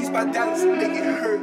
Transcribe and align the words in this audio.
These 0.00 0.08
my 0.08 0.24
dollars 0.32 0.64
make 0.64 0.92
it 0.92 1.04
hurt. 1.04 1.40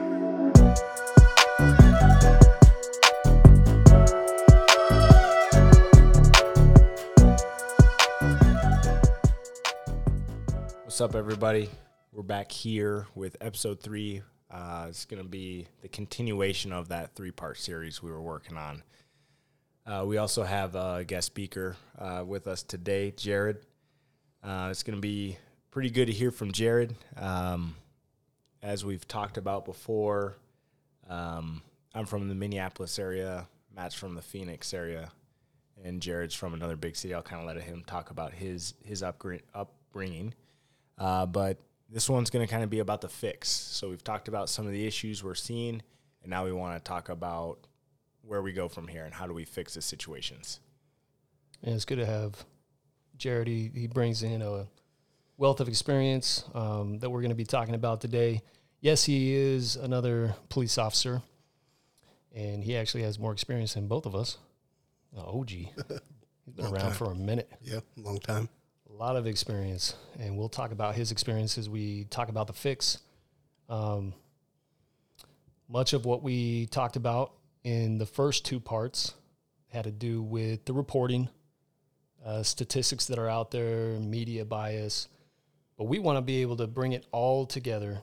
What's 10.83 10.99
up, 11.01 11.13
everybody? 11.13 11.69
We're 12.11 12.23
back 12.23 12.51
here 12.51 13.05
with 13.13 13.37
episode 13.41 13.79
three. 13.79 14.23
Uh, 14.49 14.87
it's 14.89 15.05
going 15.05 15.21
to 15.21 15.29
be 15.29 15.67
the 15.83 15.87
continuation 15.87 16.73
of 16.73 16.89
that 16.89 17.13
three 17.13 17.29
part 17.29 17.59
series 17.59 18.01
we 18.01 18.09
were 18.09 18.23
working 18.23 18.57
on. 18.57 18.81
Uh, 19.85 20.03
we 20.07 20.17
also 20.17 20.41
have 20.41 20.73
a 20.73 21.03
guest 21.05 21.27
speaker 21.27 21.75
uh, 21.99 22.23
with 22.25 22.47
us 22.47 22.63
today, 22.63 23.11
Jared. 23.11 23.57
Uh, 24.43 24.69
it's 24.71 24.81
going 24.81 24.97
to 24.97 25.01
be 25.01 25.37
pretty 25.69 25.91
good 25.91 26.07
to 26.07 26.11
hear 26.11 26.31
from 26.31 26.51
Jared. 26.51 26.95
Um, 27.15 27.75
as 28.61 28.83
we've 28.83 29.07
talked 29.07 29.37
about 29.37 29.65
before, 29.65 30.37
um, 31.09 31.61
I'm 31.93 32.05
from 32.05 32.27
the 32.27 32.35
Minneapolis 32.35 32.99
area, 32.99 33.47
Matt's 33.75 33.95
from 33.95 34.15
the 34.15 34.21
Phoenix 34.21 34.73
area, 34.73 35.11
and 35.83 36.01
Jared's 36.01 36.35
from 36.35 36.53
another 36.53 36.75
big 36.75 36.95
city. 36.95 37.13
I'll 37.13 37.21
kind 37.21 37.41
of 37.41 37.47
let 37.47 37.63
him 37.63 37.83
talk 37.85 38.09
about 38.11 38.33
his 38.33 38.73
his 38.83 39.03
upbringing. 39.03 40.33
Uh, 40.97 41.25
but 41.25 41.59
this 41.89 42.09
one's 42.09 42.29
going 42.29 42.45
to 42.45 42.51
kind 42.51 42.63
of 42.63 42.69
be 42.69 42.79
about 42.79 43.01
the 43.01 43.09
fix. 43.09 43.49
So 43.49 43.89
we've 43.89 44.03
talked 44.03 44.27
about 44.27 44.49
some 44.49 44.65
of 44.65 44.71
the 44.71 44.85
issues 44.85 45.23
we're 45.23 45.35
seeing, 45.35 45.81
and 46.21 46.29
now 46.29 46.43
we 46.45 46.51
want 46.51 46.77
to 46.77 46.87
talk 46.87 47.09
about 47.09 47.59
where 48.23 48.41
we 48.41 48.51
go 48.51 48.67
from 48.67 48.87
here 48.87 49.05
and 49.05 49.13
how 49.13 49.27
do 49.27 49.33
we 49.33 49.45
fix 49.45 49.75
the 49.75 49.81
situations. 49.81 50.59
And 51.63 51.73
it's 51.73 51.85
good 51.85 51.97
to 51.99 52.05
have 52.05 52.45
Jared. 53.17 53.47
He, 53.47 53.71
he 53.73 53.87
brings 53.87 54.21
in 54.23 54.41
a 54.41 54.67
wealth 55.37 55.59
of 55.59 55.67
experience 55.67 56.43
um, 56.53 56.99
that 56.99 57.09
we're 57.09 57.21
going 57.21 57.29
to 57.29 57.35
be 57.35 57.45
talking 57.45 57.75
about 57.75 58.01
today. 58.01 58.41
Yes, 58.81 59.03
he 59.03 59.33
is 59.33 59.75
another 59.75 60.35
police 60.49 60.77
officer, 60.77 61.21
and 62.35 62.63
he 62.63 62.75
actually 62.75 63.03
has 63.03 63.17
more 63.17 63.31
experience 63.31 63.75
than 63.75 63.87
both 63.87 64.05
of 64.05 64.15
us. 64.15 64.37
Uh, 65.15 65.21
OG. 65.21 65.49
He's 65.49 66.53
been 66.55 66.65
around 66.65 66.81
time. 66.81 66.91
for 66.93 67.11
a 67.11 67.15
minute. 67.15 67.51
Yeah, 67.61 67.79
long 67.97 68.19
time. 68.19 68.49
A 68.89 68.93
lot 68.93 69.15
of 69.15 69.27
experience, 69.27 69.95
and 70.19 70.37
we'll 70.37 70.49
talk 70.49 70.71
about 70.71 70.95
his 70.95 71.11
experiences. 71.11 71.65
as 71.65 71.69
we 71.69 72.05
talk 72.05 72.29
about 72.29 72.47
the 72.47 72.53
fix. 72.53 72.99
Um, 73.69 74.13
much 75.67 75.93
of 75.93 76.05
what 76.05 76.23
we 76.23 76.67
talked 76.67 76.95
about 76.95 77.33
in 77.63 77.97
the 77.97 78.05
first 78.05 78.45
two 78.45 78.59
parts 78.59 79.13
had 79.69 79.83
to 79.83 79.91
do 79.91 80.21
with 80.21 80.63
the 80.65 80.73
reporting, 80.73 81.27
uh, 82.25 82.43
statistics 82.43 83.05
that 83.07 83.19
are 83.19 83.29
out 83.29 83.51
there, 83.51 83.99
media 83.99 84.45
bias, 84.45 85.09
but 85.77 85.85
we 85.85 85.99
want 85.99 86.17
to 86.17 86.21
be 86.21 86.41
able 86.41 86.57
to 86.57 86.67
bring 86.67 86.93
it 86.93 87.05
all 87.11 87.45
together, 87.45 88.01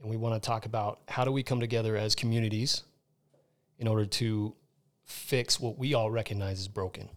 and 0.00 0.10
we 0.10 0.16
want 0.16 0.40
to 0.40 0.46
talk 0.46 0.66
about 0.66 1.00
how 1.08 1.24
do 1.24 1.32
we 1.32 1.42
come 1.42 1.60
together 1.60 1.96
as 1.96 2.14
communities 2.14 2.82
in 3.78 3.88
order 3.88 4.06
to 4.06 4.54
fix 5.04 5.58
what 5.58 5.78
we 5.78 5.94
all 5.94 6.10
recognize 6.10 6.60
is 6.60 6.68
broken 6.68 7.08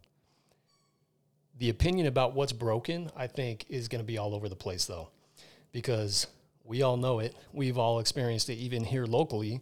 the 1.57 1.69
opinion 1.69 2.07
about 2.07 2.33
what's 2.33 2.51
broken, 2.51 3.09
I 3.15 3.27
think, 3.27 3.65
is 3.69 3.87
going 3.87 4.01
to 4.01 4.05
be 4.05 4.17
all 4.17 4.35
over 4.35 4.49
the 4.49 4.55
place, 4.55 4.85
though, 4.85 5.09
because 5.71 6.27
we 6.63 6.81
all 6.81 6.97
know 6.97 7.19
it. 7.19 7.35
We've 7.53 7.77
all 7.77 7.99
experienced 7.99 8.49
it, 8.49 8.55
even 8.55 8.83
here 8.83 9.05
locally. 9.05 9.61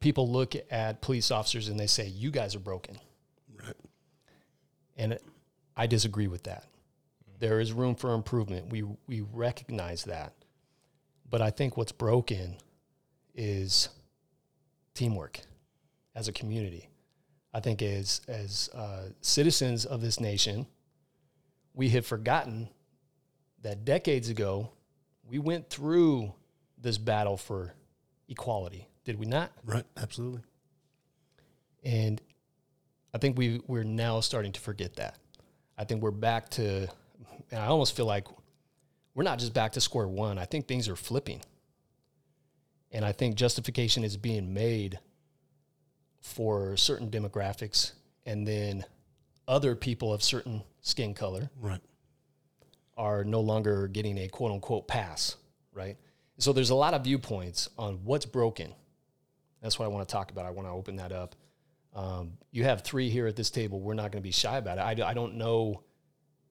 People 0.00 0.28
look 0.28 0.54
at 0.70 1.00
police 1.00 1.30
officers 1.30 1.68
and 1.68 1.78
they 1.78 1.86
say, 1.86 2.06
You 2.06 2.30
guys 2.30 2.56
are 2.56 2.60
broken. 2.60 2.98
Right. 3.56 3.76
And 4.96 5.18
I 5.76 5.86
disagree 5.86 6.26
with 6.26 6.44
that. 6.44 6.64
There 7.42 7.58
is 7.58 7.72
room 7.72 7.96
for 7.96 8.14
improvement. 8.14 8.70
We, 8.70 8.84
we 9.08 9.22
recognize 9.32 10.04
that. 10.04 10.32
But 11.28 11.42
I 11.42 11.50
think 11.50 11.76
what's 11.76 11.90
broken 11.90 12.54
is 13.34 13.88
teamwork 14.94 15.40
as 16.14 16.28
a 16.28 16.32
community. 16.32 16.88
I 17.52 17.58
think 17.58 17.82
as, 17.82 18.20
as 18.28 18.70
uh, 18.72 19.08
citizens 19.22 19.84
of 19.84 20.00
this 20.00 20.20
nation, 20.20 20.68
we 21.74 21.88
have 21.88 22.06
forgotten 22.06 22.68
that 23.62 23.84
decades 23.84 24.28
ago 24.28 24.70
we 25.28 25.40
went 25.40 25.68
through 25.68 26.32
this 26.78 26.96
battle 26.96 27.36
for 27.36 27.74
equality, 28.28 28.86
did 29.04 29.18
we 29.18 29.26
not? 29.26 29.50
Right. 29.64 29.84
Absolutely. 29.96 30.42
And 31.82 32.22
I 33.12 33.18
think 33.18 33.36
we 33.36 33.60
we're 33.66 33.82
now 33.82 34.20
starting 34.20 34.52
to 34.52 34.60
forget 34.60 34.94
that. 34.94 35.18
I 35.76 35.82
think 35.82 36.02
we're 36.02 36.12
back 36.12 36.48
to 36.50 36.86
and 37.50 37.60
I 37.60 37.66
almost 37.66 37.94
feel 37.96 38.06
like 38.06 38.26
we're 39.14 39.24
not 39.24 39.38
just 39.38 39.52
back 39.54 39.72
to 39.72 39.80
square 39.80 40.08
one. 40.08 40.38
I 40.38 40.44
think 40.44 40.66
things 40.66 40.88
are 40.88 40.96
flipping. 40.96 41.40
And 42.90 43.04
I 43.04 43.12
think 43.12 43.36
justification 43.36 44.04
is 44.04 44.16
being 44.16 44.52
made 44.52 44.98
for 46.20 46.76
certain 46.76 47.10
demographics 47.10 47.92
and 48.26 48.46
then 48.46 48.84
other 49.48 49.74
people 49.74 50.12
of 50.12 50.22
certain 50.22 50.62
skin 50.80 51.14
color 51.14 51.50
Right. 51.60 51.80
are 52.96 53.24
no 53.24 53.40
longer 53.40 53.88
getting 53.88 54.18
a 54.18 54.28
quote 54.28 54.52
unquote 54.52 54.86
pass, 54.88 55.36
right? 55.72 55.96
So 56.38 56.52
there's 56.52 56.70
a 56.70 56.74
lot 56.74 56.94
of 56.94 57.04
viewpoints 57.04 57.68
on 57.78 58.00
what's 58.04 58.26
broken. 58.26 58.74
That's 59.60 59.78
what 59.78 59.84
I 59.84 59.88
want 59.88 60.08
to 60.08 60.12
talk 60.12 60.30
about. 60.30 60.44
I 60.46 60.50
want 60.50 60.68
to 60.68 60.72
open 60.72 60.96
that 60.96 61.12
up. 61.12 61.34
Um, 61.94 62.32
you 62.50 62.64
have 62.64 62.82
three 62.82 63.10
here 63.10 63.26
at 63.26 63.36
this 63.36 63.50
table. 63.50 63.80
We're 63.80 63.94
not 63.94 64.12
going 64.12 64.22
to 64.22 64.26
be 64.26 64.32
shy 64.32 64.56
about 64.56 64.78
it. 64.78 65.02
I, 65.02 65.10
I 65.10 65.14
don't 65.14 65.34
know 65.36 65.82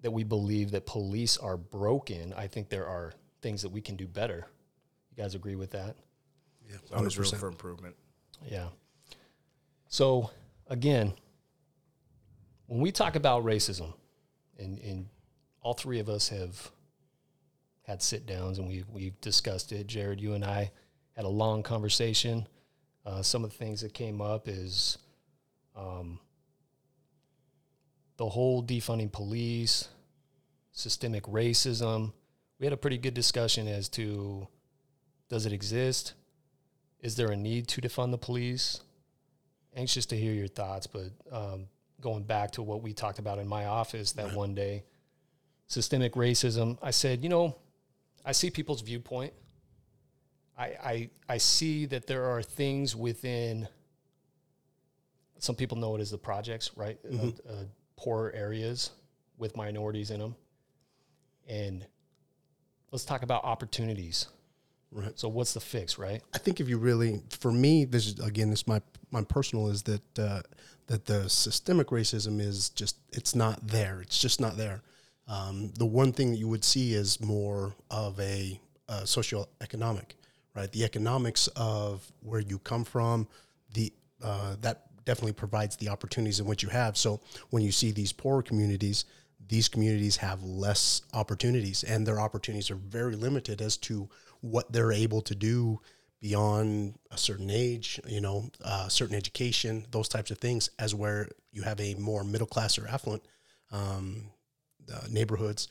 that 0.01 0.12
we 0.12 0.23
believe 0.23 0.72
that 0.72 0.85
police 0.85 1.38
are 1.38 1.57
broken. 1.57 2.34
I 2.35 2.47
think 2.47 2.69
there 2.69 2.88
are 2.88 3.13
things 3.41 3.62
that 3.62 3.69
we 3.69 3.81
can 3.81 3.95
do 3.95 4.07
better. 4.07 4.47
You 5.16 5.23
guys 5.23 5.35
agree 5.35 5.56
with 5.56 5.72
that? 5.72 5.95
Yeah. 6.67 6.78
There's 6.89 6.91
always 6.91 7.17
room 7.17 7.39
for 7.39 7.47
improvement. 7.47 7.95
Yeah. 8.50 8.67
So 9.88 10.31
again, 10.67 11.13
when 12.67 12.81
we 12.81 12.91
talk 12.91 13.16
about 13.16 13.44
racism, 13.44 13.94
and, 14.57 14.79
and 14.79 15.07
all 15.61 15.73
three 15.73 16.00
of 16.00 16.07
us 16.09 16.29
have 16.29 16.72
had 17.84 18.01
sit 18.01 18.25
downs 18.25 18.59
and 18.59 18.67
we've 18.67 18.88
we've 18.90 19.19
discussed 19.22 19.72
it. 19.72 19.88
Jared, 19.88 20.22
you 20.22 20.34
and 20.34 20.45
I 20.45 20.72
had 21.16 21.25
a 21.25 21.29
long 21.29 21.63
conversation. 21.63 22.47
Uh, 23.06 23.22
some 23.22 23.44
of 23.44 23.51
the 23.51 23.57
things 23.57 23.81
that 23.81 23.94
came 23.94 24.22
up 24.22 24.47
is 24.47 24.97
um, 25.75 26.19
the 28.22 28.30
whole 28.30 28.62
defunding 28.62 29.12
police, 29.12 29.88
systemic 30.72 31.24
racism. 31.24 32.14
We 32.59 32.68
had 32.68 32.72
a 32.72 32.78
pretty 32.78 33.00
good 33.00 33.16
discussion 33.16 33.68
as 33.68 33.90
to 33.90 34.48
does 35.28 35.48
it 35.48 35.54
exist? 35.54 36.14
Is 37.00 37.16
there 37.16 37.32
a 37.32 37.36
need 37.36 37.68
to 37.70 37.82
defund 37.82 38.12
the 38.12 38.20
police? 38.20 38.82
Anxious 39.76 40.06
to 40.06 40.16
hear 40.16 40.34
your 40.34 40.48
thoughts, 40.48 40.86
but 40.86 41.09
um, 41.32 41.66
going 42.00 42.22
back 42.22 42.52
to 42.52 42.62
what 42.62 42.84
we 42.84 42.94
talked 42.94 43.18
about 43.18 43.40
in 43.40 43.48
my 43.48 43.66
office 43.66 44.12
that 44.12 44.36
one 44.36 44.53
day, 44.53 44.84
systemic 45.66 46.14
racism. 46.14 46.78
I 46.80 46.92
said, 46.92 47.24
you 47.24 47.30
know, 47.30 47.56
I 48.24 48.34
see 48.34 48.52
people's 48.52 48.82
viewpoint. 48.82 49.34
I, 50.56 50.66
I 50.84 51.09
I 51.28 51.38
see 51.40 51.88
that 51.88 52.06
there 52.06 52.26
are 52.26 52.44
things 52.44 52.96
within. 52.96 53.68
Some 55.40 55.56
people 55.56 55.80
know 55.80 55.96
it 55.96 56.02
as 56.02 56.12
the 56.12 56.20
projects, 56.20 56.70
right? 56.76 57.00
Uh, 57.03 57.28
uh, 57.50 57.64
poor 58.01 58.31
areas 58.34 58.91
with 59.38 59.56
minorities 59.56 60.09
in 60.09 60.19
them, 60.19 60.35
and 61.47 61.85
let's 62.91 63.06
talk 63.06 63.22
about 63.22 63.44
opportunities. 63.44 64.28
Right. 64.91 65.17
So, 65.17 65.29
what's 65.29 65.53
the 65.53 65.62
fix, 65.62 65.97
right? 65.97 66.22
I 66.34 66.38
think 66.38 66.59
if 66.59 66.67
you 66.67 66.78
really, 66.78 67.22
for 67.29 67.51
me, 67.51 67.85
this 67.85 68.07
is 68.07 68.19
again, 68.19 68.50
this 68.50 68.67
my 68.67 68.81
my 69.11 69.23
personal 69.23 69.69
is 69.69 69.84
that 69.84 70.19
uh, 70.19 70.41
that 70.88 71.06
the 71.06 71.29
systemic 71.29 71.88
racism 71.88 72.41
is 72.41 72.69
just 72.69 72.97
it's 73.13 73.35
not 73.35 73.66
there. 73.66 74.01
It's 74.01 74.19
just 74.19 74.41
not 74.41 74.57
there. 74.57 74.81
Um, 75.28 75.72
the 75.78 75.85
one 75.85 76.11
thing 76.11 76.31
that 76.31 76.38
you 76.38 76.50
would 76.50 76.66
see 76.66 76.93
is 76.93 77.22
more 77.22 77.73
of 77.90 78.20
a, 78.20 78.59
uh 78.90 79.03
socioeconomic, 79.03 80.16
right? 80.55 80.70
The 80.70 80.84
economics 80.84 81.47
of 81.55 82.11
where 82.22 82.41
you 82.41 82.59
come 82.59 82.84
from, 82.84 83.29
the 83.73 83.93
uh, 84.22 84.58
that 84.61 84.87
definitely 85.06 85.34
provides 85.34 85.76
the 85.76 85.90
opportunities 85.90 86.40
in 86.40 86.46
which 86.46 86.64
you 86.64 86.70
have. 86.70 86.98
So 86.98 87.20
when 87.50 87.64
you 87.64 87.72
see 87.72 87.92
these 87.92 88.14
poorer 88.14 88.42
communities, 88.42 89.06
these 89.48 89.68
communities 89.68 90.18
have 90.18 90.44
less 90.44 91.02
opportunities, 91.14 91.84
and 91.84 92.06
their 92.06 92.20
opportunities 92.20 92.72
are 92.72 92.76
very 92.76 93.16
limited 93.16 93.62
as 93.62 93.78
to 93.78 94.09
what 94.42 94.72
they're 94.72 94.92
able 94.92 95.22
to 95.22 95.36
do 95.36 95.80
beyond 96.22 96.94
a 97.09 97.18
certain 97.18 97.50
age, 97.50 98.00
you 98.08 98.22
know, 98.22 98.50
uh, 98.64 98.88
certain 98.88 99.16
education, 99.16 99.86
those 99.90 100.08
types 100.08 100.30
of 100.30 100.38
things, 100.38 100.70
as 100.78 100.94
where 100.94 101.28
you 101.52 101.64
have 101.64 101.80
a 101.82 101.96
more 101.96 102.24
middle 102.24 102.48
class 102.48 102.78
or 102.78 102.88
affluent 102.88 103.24
um, 103.72 104.30
uh, 104.94 105.02
neighborhoods, 105.09 105.68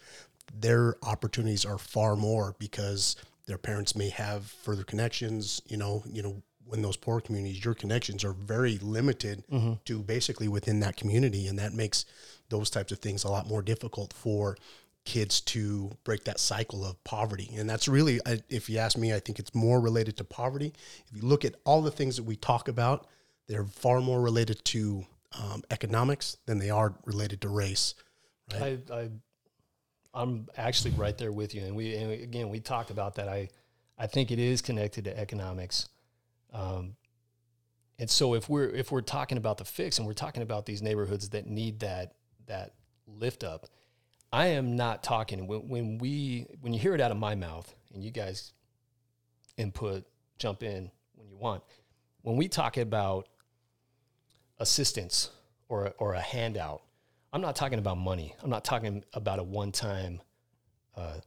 their 0.53 0.97
opportunities 1.05 1.65
are 1.65 1.79
far 1.79 2.17
more 2.17 2.57
because 2.59 3.17
their 3.47 3.59
parents 3.59 3.95
may 3.95 4.09
have 4.09 4.47
further 4.47 4.83
connections. 4.83 5.63
You 5.69 5.77
know, 5.77 6.03
you 6.11 6.23
know, 6.23 6.43
when 6.71 6.83
those 6.83 6.97
poor 6.97 7.21
communities, 7.21 7.65
your 7.65 7.75
connections 7.75 8.25
are 8.25 8.33
very 8.33 8.79
limited 8.79 9.45
to 9.85 9.99
basically 10.03 10.47
within 10.49 10.81
that 10.81 10.97
community, 10.97 11.49
and 11.49 11.59
that 11.59 11.75
makes 11.75 12.05
those 12.49 12.71
types 12.71 12.93
of 12.93 12.99
things 13.01 13.25
a 13.25 13.29
lot 13.29 13.49
more 13.49 13.61
difficult 13.63 14.13
for 14.13 14.57
kids 15.05 15.41
to 15.41 15.91
break 16.05 16.25
that 16.25 16.39
cycle 16.39 16.85
of 16.85 17.03
poverty. 17.05 17.51
And 17.57 17.69
that's 17.69 17.89
really, 17.89 18.21
if 18.49 18.71
you 18.71 18.79
ask 18.79 18.97
me, 18.97 19.13
I 19.13 19.19
think 19.19 19.39
it's 19.39 19.55
more 19.55 19.81
related 19.81 20.17
to 20.19 20.25
poverty. 20.25 20.73
If 21.09 21.17
you 21.21 21.29
look 21.29 21.45
at 21.45 21.57
all 21.65 21.83
the 21.83 21.91
things 21.91 22.17
that 22.17 22.23
we 22.23 22.37
talk 22.37 22.69
about, 22.69 23.07
they're 23.49 23.65
far 23.65 24.01
more 24.01 24.21
related 24.21 24.65
to 24.67 25.05
um, 25.39 25.63
economics 25.71 26.37
than 26.47 26.59
they 26.59 26.71
are 26.71 26.95
related 27.05 27.41
to 27.41 27.49
race. 27.49 27.95
I, 28.53 28.79
I, 28.93 29.09
I'm 30.15 30.49
actually 30.57 30.93
right 30.93 31.17
there 31.17 31.33
with 31.33 31.55
you. 31.55 31.63
And 31.63 31.75
we, 31.75 31.97
and 31.97 32.13
again, 32.13 32.49
we 32.49 32.61
talked 32.61 32.91
about 32.91 33.17
that. 33.17 33.29
I, 33.29 33.49
I 33.99 34.07
think 34.07 34.31
it 34.31 34.39
is 34.39 34.63
connected 34.63 35.05
to 35.05 35.19
economics. 35.19 35.89
Um, 36.53 36.97
and 37.99 38.09
so 38.09 38.35
if 38.35 38.49
we're, 38.49 38.69
if 38.71 38.91
we're 38.91 39.03
talking 39.03 39.39
about 39.39 39.59
the 39.59 39.65
fix 39.65 39.99
and 39.99 40.07
we're 40.07 40.15
talking 40.15 40.43
about 40.43 40.67
these 40.67 40.83
neighborhoods 40.83 41.29
that 41.31 41.47
need 41.47 41.81
that, 41.81 42.15
that 42.47 42.75
lift 43.07 43.45
up, 43.45 43.67
I 44.33 44.47
am 44.47 44.77
not 44.77 45.03
talking 45.03 45.47
when, 45.47 45.69
when 45.69 45.99
we, 45.99 46.47
when 46.61 46.73
you 46.73 46.79
hear 46.79 46.95
it 46.95 47.01
out 47.01 47.11
of 47.11 47.17
my 47.19 47.35
mouth 47.35 47.73
and 47.93 48.03
you 48.03 48.11
guys 48.11 48.53
input, 49.57 50.05
jump 50.39 50.63
in 50.63 50.91
when 51.15 51.29
you 51.29 51.37
want. 51.37 51.63
When 52.23 52.37
we 52.37 52.49
talk 52.49 52.77
about 52.77 53.29
assistance 54.59 55.31
or, 55.69 55.87
a- 55.87 55.95
or 55.99 56.15
a 56.15 56.21
handout, 56.21 56.83
I'm 57.33 57.41
not 57.41 57.55
talking 57.55 57.79
about 57.79 57.99
money. 57.99 58.35
I'm 58.43 58.51
not 58.51 58.65
talking 58.65 59.05
about 59.13 59.39
a 59.39 59.43
one 59.43 59.73
time 59.73 60.21
uh, 60.97 61.19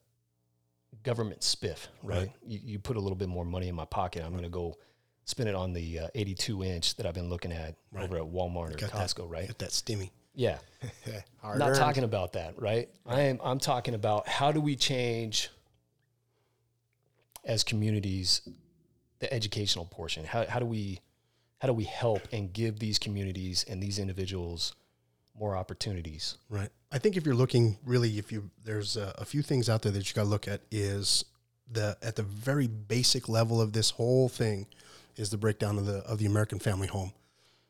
government 1.04 1.42
spiff, 1.42 1.88
right? 2.04 2.20
Right. 2.20 2.32
You, 2.46 2.60
you 2.64 2.80
put 2.80 2.98
a 2.98 3.00
little 3.00 3.16
bit 3.16 3.30
more 3.30 3.46
money 3.46 3.68
in 3.68 3.76
my 3.76 3.86
pocket. 3.86 4.24
I'm 4.24 4.32
going 4.32 4.44
to 4.44 4.50
go 4.50 4.76
spend 5.26 5.48
it 5.50 5.56
on 5.56 5.74
the 5.74 6.00
uh, 6.00 6.08
82 6.16 6.64
inch 6.64 6.96
that 6.96 7.06
I've 7.06 7.14
been 7.14 7.30
looking 7.30 7.52
at 7.52 7.76
Right. 7.92 8.04
over 8.04 8.18
at 8.18 8.24
Walmart 8.24 8.74
or 8.74 8.78
Got 8.78 8.92
Costco, 8.92 9.16
that, 9.16 9.24
right? 9.28 9.48
Get 9.48 9.60
that 9.60 9.70
stimmy. 9.70 10.10
Yeah. 10.36 10.58
Not 11.44 11.62
earned. 11.70 11.76
talking 11.76 12.04
about 12.04 12.34
that, 12.34 12.60
right? 12.60 12.90
I 13.06 13.22
am 13.22 13.40
I'm 13.44 13.60
talking 13.60 13.94
about 13.94 14.28
how 14.28 14.52
do 14.52 14.60
we 14.60 14.76
change 14.76 15.50
as 17.46 17.64
communities 17.64 18.42
the 19.20 19.32
educational 19.34 19.86
portion? 19.86 20.26
How 20.26 20.46
how 20.48 20.60
do 20.60 20.66
we 20.66 21.00
how 21.60 21.68
do 21.68 21.74
we 21.74 21.84
help 21.86 22.22
and 22.32 22.52
give 22.52 22.80
these 22.80 23.00
communities 23.00 23.64
and 23.70 23.82
these 23.82 24.00
individuals 24.00 24.74
more 25.40 25.56
opportunities? 25.56 26.38
Right. 26.50 26.70
I 26.92 26.98
think 27.00 27.16
if 27.16 27.26
you're 27.26 27.36
looking 27.36 27.78
really, 27.86 28.18
if 28.18 28.32
you 28.32 28.50
there's 28.64 28.98
a, 28.98 29.14
a 29.18 29.26
few 29.26 29.42
things 29.42 29.70
out 29.70 29.82
there 29.84 29.92
that 29.92 30.08
you 30.10 30.14
got 30.16 30.24
to 30.24 30.30
look 30.30 30.48
at 30.48 30.62
is 30.72 31.26
the 31.72 31.96
at 32.02 32.16
the 32.16 32.24
very 32.24 32.68
basic 32.68 33.30
level 33.30 33.62
of 33.62 33.74
this 33.74 33.92
whole 33.92 34.30
thing 34.30 34.68
is 35.16 35.30
the 35.30 35.38
breakdown 35.38 35.78
of 35.78 35.86
the 35.86 35.98
of 36.00 36.18
the 36.18 36.26
American 36.26 36.60
family 36.60 36.88
home. 36.88 37.14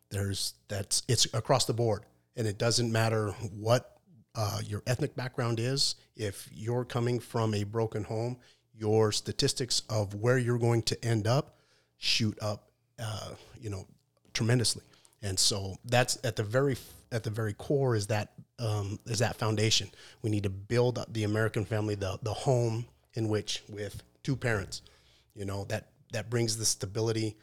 There's 0.10 0.54
that's 0.68 1.04
it's 1.07 1.25
across 1.34 1.66
the 1.66 1.74
board, 1.74 2.06
and 2.36 2.48
it 2.48 2.57
doesn't 2.57 2.92
matter 2.92 3.31
what 3.57 3.98
uh, 4.36 4.60
your 4.66 4.84
ethnic 4.88 5.16
background 5.16 5.60
is. 5.60 5.95
If 6.16 6.50
you're 6.54 6.86
coming 6.86 7.19
from 7.19 7.54
a 7.54 7.63
broken 7.63 8.04
home, 8.04 8.38
your 8.74 9.12
statistics 9.12 9.81
of 9.90 10.16
where 10.16 10.38
you're 10.38 10.60
going 10.60 10.84
to 10.84 11.06
end 11.06 11.28
up 11.28 11.57
shoot 11.98 12.38
up, 12.42 12.69
uh, 13.00 13.30
you 13.60 13.69
know, 13.69 13.88
tremendously. 14.34 14.84
And 15.22 15.39
so 15.39 15.78
that's 15.86 16.18
at 16.24 16.36
the 16.36 16.44
very 16.44 16.75
at 17.12 17.24
the 17.24 17.30
very 17.30 17.54
core 17.54 17.96
is 17.96 18.07
that 18.07 18.34
um, 18.60 19.00
is 19.06 19.19
that 19.19 19.38
foundation. 19.38 19.89
We 20.22 20.30
need 20.30 20.44
to 20.44 20.50
build 20.50 20.98
up 20.98 21.13
the 21.13 21.24
American 21.24 21.63
family, 21.63 21.96
the 21.96 22.19
the 22.22 22.34
home 22.34 22.86
in 23.13 23.30
which 23.30 23.63
with 23.69 24.04
two 24.22 24.36
parents, 24.36 24.81
you 25.34 25.46
know 25.46 25.66
that 25.66 25.88
that 26.13 26.30
brings 26.30 26.57
the 26.57 26.65
stability. 26.65 27.36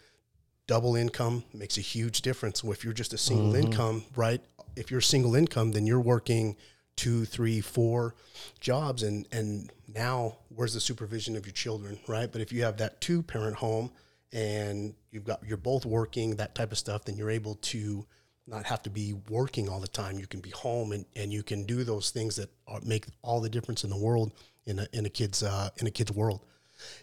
Double 0.67 0.97
income 0.97 1.45
makes 1.53 1.77
a 1.77 1.81
huge 1.81 2.23
difference. 2.23 2.65
If 2.65 2.85
you're 2.85 2.93
just 2.93 3.13
a 3.13 3.19
single 3.19 3.55
income, 3.55 4.05
right? 4.17 4.41
If 4.77 4.91
you're 4.91 5.01
single 5.01 5.35
income, 5.35 5.73
then 5.73 5.87
you're 5.87 6.01
working 6.01 6.57
two, 6.97 7.25
three, 7.25 7.61
four 7.61 8.15
jobs, 8.61 9.03
and 9.03 9.27
and 9.33 9.73
now 9.93 10.37
where's 10.49 10.75
the 10.75 10.81
supervision 10.81 11.37
of 11.37 11.47
your 11.47 11.53
children, 11.53 11.99
right? 12.07 12.31
But 12.31 12.41
if 12.41 12.53
you 12.53 12.63
have 12.63 12.77
that 12.79 13.01
two 13.01 13.23
parent 13.23 13.57
home 13.57 13.91
and 14.33 14.95
you've 15.11 15.25
got 15.25 15.41
you're 15.47 15.57
both 15.57 15.85
working 15.85 16.37
that 16.37 16.55
type 16.55 16.73
of 16.73 16.79
stuff, 16.79 17.05
then 17.05 17.17
you're 17.17 17.31
able 17.31 17.57
to 17.57 18.07
not 18.47 18.67
have 18.67 18.83
to 18.83 18.91
be 18.91 19.15
working 19.29 19.69
all 19.69 19.81
the 19.81 19.89
time. 19.89 20.19
You 20.19 20.27
can 20.27 20.41
be 20.41 20.51
home 20.51 20.93
and, 20.93 21.05
and 21.17 21.33
you 21.33 21.43
can 21.43 21.65
do 21.65 21.85
those 21.85 22.11
things 22.11 22.37
that 22.37 22.51
are, 22.67 22.81
make 22.83 23.07
all 23.23 23.41
the 23.41 23.49
difference 23.49 23.85
in 23.85 23.91
the 23.91 23.99
world 23.99 24.33
in 24.67 24.79
a 24.79 24.87
in 24.93 25.07
a 25.07 25.11
kid's 25.11 25.43
uh, 25.43 25.71
in 25.79 25.87
a 25.87 25.91
kid's 25.91 26.13
world, 26.13 26.45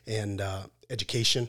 and 0.05 0.41
uh, 0.41 0.63
education 0.89 1.47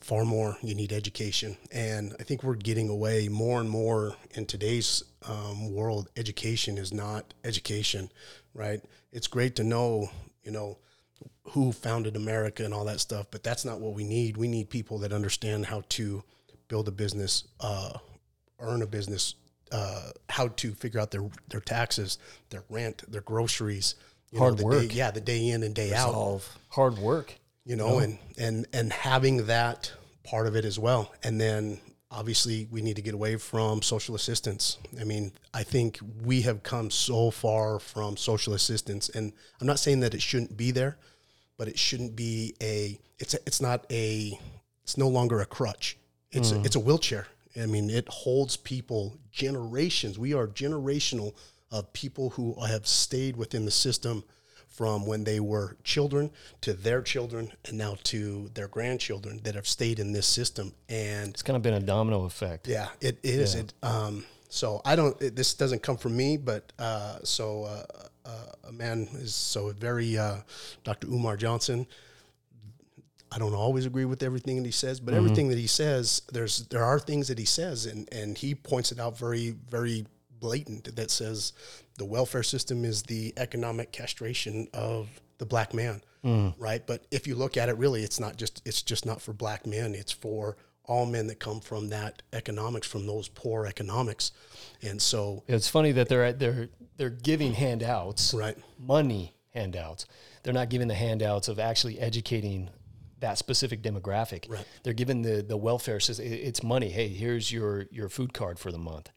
far 0.00 0.24
more 0.24 0.56
you 0.62 0.74
need 0.74 0.92
education 0.92 1.56
and 1.72 2.14
i 2.20 2.22
think 2.22 2.42
we're 2.42 2.54
getting 2.54 2.88
away 2.88 3.28
more 3.28 3.60
and 3.60 3.68
more 3.68 4.14
in 4.34 4.46
today's 4.46 5.02
um, 5.28 5.72
world 5.74 6.08
education 6.16 6.78
is 6.78 6.92
not 6.92 7.34
education 7.44 8.08
right 8.54 8.80
it's 9.12 9.26
great 9.26 9.56
to 9.56 9.64
know 9.64 10.08
you 10.44 10.52
know 10.52 10.78
who 11.50 11.72
founded 11.72 12.14
america 12.16 12.64
and 12.64 12.72
all 12.72 12.84
that 12.84 13.00
stuff 13.00 13.26
but 13.32 13.42
that's 13.42 13.64
not 13.64 13.80
what 13.80 13.92
we 13.92 14.04
need 14.04 14.36
we 14.36 14.46
need 14.48 14.70
people 14.70 14.98
that 14.98 15.12
understand 15.12 15.66
how 15.66 15.82
to 15.88 16.22
build 16.68 16.86
a 16.86 16.92
business 16.92 17.48
uh, 17.60 17.92
earn 18.60 18.82
a 18.82 18.86
business 18.86 19.34
uh, 19.72 20.10
how 20.28 20.48
to 20.48 20.72
figure 20.74 21.00
out 21.00 21.10
their 21.10 21.28
their 21.50 21.60
taxes 21.60 22.18
their 22.50 22.62
rent 22.70 23.02
their 23.10 23.20
groceries 23.22 23.96
you 24.30 24.38
Hard 24.38 24.58
the 24.58 24.64
work. 24.64 24.88
day, 24.88 24.94
yeah 24.94 25.10
the 25.10 25.20
day 25.20 25.48
in 25.48 25.62
and 25.62 25.74
day 25.74 25.92
out 25.92 26.12
Solve. 26.12 26.58
Hard 26.68 26.98
work. 26.98 27.34
You 27.68 27.76
know, 27.76 27.98
and 27.98 28.18
and 28.38 28.66
and 28.72 28.90
having 28.92 29.46
that 29.46 29.92
part 30.24 30.46
of 30.46 30.56
it 30.56 30.64
as 30.64 30.78
well. 30.78 31.14
And 31.22 31.38
then 31.38 31.78
obviously 32.10 32.66
we 32.70 32.80
need 32.80 32.96
to 32.96 33.02
get 33.02 33.12
away 33.12 33.36
from 33.36 33.82
social 33.82 34.14
assistance. 34.14 34.78
I 34.98 35.04
mean, 35.04 35.32
I 35.52 35.64
think 35.64 35.98
we 36.24 36.40
have 36.42 36.62
come 36.62 36.90
so 36.90 37.30
far 37.30 37.78
from 37.78 38.16
social 38.16 38.54
assistance, 38.54 39.10
and 39.10 39.34
I'm 39.60 39.66
not 39.66 39.78
saying 39.78 40.00
that 40.00 40.14
it 40.14 40.22
shouldn't 40.22 40.56
be 40.56 40.70
there, 40.70 40.96
but 41.58 41.68
it 41.68 41.78
shouldn't 41.78 42.16
be 42.16 42.54
a. 42.62 42.98
It's 43.18 43.34
a, 43.34 43.38
it's 43.46 43.60
not 43.60 43.84
a. 43.92 44.40
It's 44.82 44.96
no 44.96 45.08
longer 45.08 45.40
a 45.40 45.46
crutch. 45.46 45.98
It's 46.30 46.52
a, 46.52 46.54
mm. 46.54 46.64
it's 46.64 46.76
a 46.76 46.80
wheelchair. 46.80 47.26
I 47.60 47.66
mean, 47.66 47.90
it 47.90 48.08
holds 48.08 48.56
people 48.56 49.18
generations. 49.30 50.18
We 50.18 50.32
are 50.32 50.46
generational 50.46 51.34
of 51.70 51.92
people 51.92 52.30
who 52.30 52.54
have 52.64 52.86
stayed 52.86 53.36
within 53.36 53.66
the 53.66 53.70
system 53.70 54.24
from 54.68 55.06
when 55.06 55.24
they 55.24 55.40
were 55.40 55.76
children 55.82 56.30
to 56.60 56.72
their 56.72 57.02
children 57.02 57.50
and 57.64 57.76
now 57.76 57.96
to 58.04 58.50
their 58.54 58.68
grandchildren 58.68 59.40
that 59.42 59.54
have 59.54 59.66
stayed 59.66 59.98
in 59.98 60.12
this 60.12 60.26
system. 60.26 60.72
And 60.88 61.30
It's 61.30 61.42
kind 61.42 61.56
of 61.56 61.62
been 61.62 61.74
a 61.74 61.80
domino 61.80 62.24
effect. 62.24 62.68
yeah, 62.68 62.88
it 63.00 63.18
is. 63.22 63.54
It, 63.56 63.74
um, 63.82 64.24
so 64.48 64.80
I 64.84 64.96
don't. 64.96 65.20
It, 65.20 65.36
this 65.36 65.54
doesn't 65.54 65.82
come 65.82 65.96
from 65.96 66.16
me, 66.16 66.36
but 66.36 66.72
uh, 66.78 67.18
so 67.22 67.64
uh, 67.64 67.82
uh, 68.24 68.68
a 68.68 68.72
man 68.72 69.08
is 69.14 69.34
so 69.34 69.70
very 69.72 70.16
uh, 70.16 70.36
Dr. 70.84 71.08
Umar 71.08 71.36
Johnson. 71.36 71.86
I 73.30 73.38
don't 73.38 73.52
always 73.54 73.84
agree 73.84 74.06
with 74.06 74.22
everything 74.22 74.56
that 74.56 74.64
he 74.64 74.72
says, 74.72 75.00
but 75.00 75.12
everything 75.12 75.48
that 75.48 75.58
he 75.58 75.66
says, 75.66 76.22
there's 76.32 76.66
there 76.68 76.82
are 76.82 76.98
things 76.98 77.28
that 77.28 77.38
he 77.38 77.44
says, 77.44 77.84
and 77.84 78.08
and 78.10 78.38
he 78.38 78.54
points 78.54 78.90
it 78.90 78.98
out 78.98 79.18
very 79.18 79.54
very 79.68 80.06
blatant 80.40 80.94
that 80.96 81.10
says 81.10 81.52
the 81.96 82.04
welfare 82.04 82.42
system 82.42 82.84
is 82.84 83.02
the 83.04 83.32
economic 83.36 83.92
castration 83.92 84.68
of 84.72 85.08
the 85.38 85.46
black 85.46 85.72
man, 85.72 86.02
mm. 86.24 86.54
right? 86.58 86.86
But 86.86 87.06
if 87.10 87.26
you 87.26 87.34
look 87.34 87.56
at 87.56 87.68
it, 87.68 87.76
really, 87.76 88.02
it's 88.02 88.20
not 88.20 88.36
just 88.36 88.62
it's 88.64 88.82
just 88.82 89.06
not 89.06 89.20
for 89.20 89.32
black 89.32 89.66
men; 89.66 89.94
it's 89.94 90.12
for 90.12 90.56
all 90.84 91.06
men 91.06 91.26
that 91.26 91.38
come 91.38 91.60
from 91.60 91.90
that 91.90 92.22
economics, 92.32 92.86
from 92.86 93.06
those 93.06 93.28
poor 93.28 93.66
economics, 93.66 94.32
and 94.82 95.00
so 95.00 95.44
It's 95.46 95.68
funny 95.68 95.92
that 95.92 96.08
they're 96.08 96.24
at, 96.24 96.38
they're 96.38 96.68
they're 96.96 97.10
giving 97.10 97.52
handouts, 97.52 98.34
right, 98.34 98.56
money 98.78 99.34
handouts. 99.54 100.06
They're 100.42 100.54
not 100.54 100.70
giving 100.70 100.88
the 100.88 100.94
handouts 100.94 101.48
of 101.48 101.58
actually 101.58 101.98
educating 101.98 102.70
that 103.20 103.38
specific 103.38 103.82
demographic. 103.82 104.48
Right. 104.48 104.64
They're 104.82 104.92
giving 104.92 105.22
the 105.22 105.42
the 105.42 105.56
welfare 105.56 106.00
system. 106.00 106.26
It's 106.26 106.62
money. 106.62 106.88
Hey, 106.90 107.08
here's 107.08 107.52
your 107.52 107.86
your 107.90 108.08
food 108.08 108.32
card 108.32 108.58
for 108.58 108.72
the 108.72 108.78
month, 108.78 109.10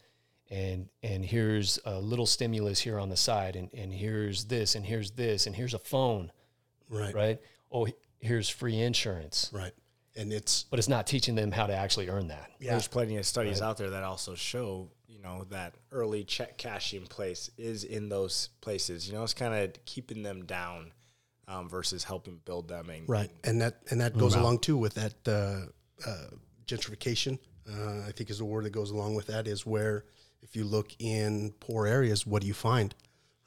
and 0.51 0.89
and 1.01 1.25
here's 1.25 1.79
a 1.85 1.99
little 1.99 2.25
stimulus 2.27 2.79
here 2.79 2.99
on 2.99 3.09
the 3.09 3.17
side, 3.17 3.55
and 3.55 3.73
and 3.73 3.91
here's 3.93 4.45
this, 4.45 4.75
and 4.75 4.85
here's 4.85 5.11
this, 5.11 5.47
and 5.47 5.55
here's 5.55 5.73
a 5.73 5.79
phone, 5.79 6.31
right, 6.89 7.15
right? 7.15 7.39
Oh, 7.71 7.87
here's 8.19 8.49
free 8.49 8.79
insurance, 8.79 9.49
right, 9.53 9.71
and 10.15 10.31
it's 10.33 10.63
but 10.63 10.77
it's 10.77 10.89
not 10.89 11.07
teaching 11.07 11.35
them 11.35 11.51
how 11.51 11.65
to 11.67 11.73
actually 11.73 12.09
earn 12.09 12.27
that. 12.27 12.51
yeah, 12.59 12.71
There's 12.71 12.87
plenty 12.87 13.17
of 13.17 13.25
studies 13.25 13.61
out 13.61 13.77
there 13.77 13.91
that 13.91 14.03
also 14.03 14.35
show, 14.35 14.91
you 15.07 15.21
know, 15.21 15.45
that 15.51 15.75
early 15.91 16.25
check 16.25 16.57
cashing 16.57 17.07
place 17.07 17.49
is 17.57 17.85
in 17.85 18.09
those 18.09 18.49
places. 18.59 19.07
You 19.07 19.13
know, 19.13 19.23
it's 19.23 19.33
kind 19.33 19.53
of 19.53 19.85
keeping 19.85 20.21
them 20.21 20.45
down 20.45 20.91
um, 21.47 21.69
versus 21.69 22.03
helping 22.03 22.41
build 22.43 22.67
them. 22.67 22.89
And, 22.89 23.07
Right, 23.07 23.31
and 23.45 23.61
that 23.61 23.83
and 23.89 24.01
that 24.01 24.17
goes 24.17 24.35
along 24.35 24.59
too 24.59 24.77
with 24.77 24.95
that 24.95 25.13
uh, 25.25 26.09
uh, 26.09 26.25
gentrification. 26.67 27.39
Uh, 27.71 28.01
I 28.07 28.11
think 28.11 28.29
is 28.29 28.39
the 28.39 28.45
word 28.45 28.65
that 28.65 28.71
goes 28.71 28.91
along 28.91 29.15
with 29.15 29.27
that 29.27 29.47
is 29.47 29.65
where 29.65 30.03
if 30.41 30.55
you 30.55 30.63
look 30.63 30.91
in 30.99 31.53
poor 31.59 31.87
areas, 31.87 32.25
what 32.25 32.41
do 32.41 32.47
you 32.47 32.53
find? 32.53 32.93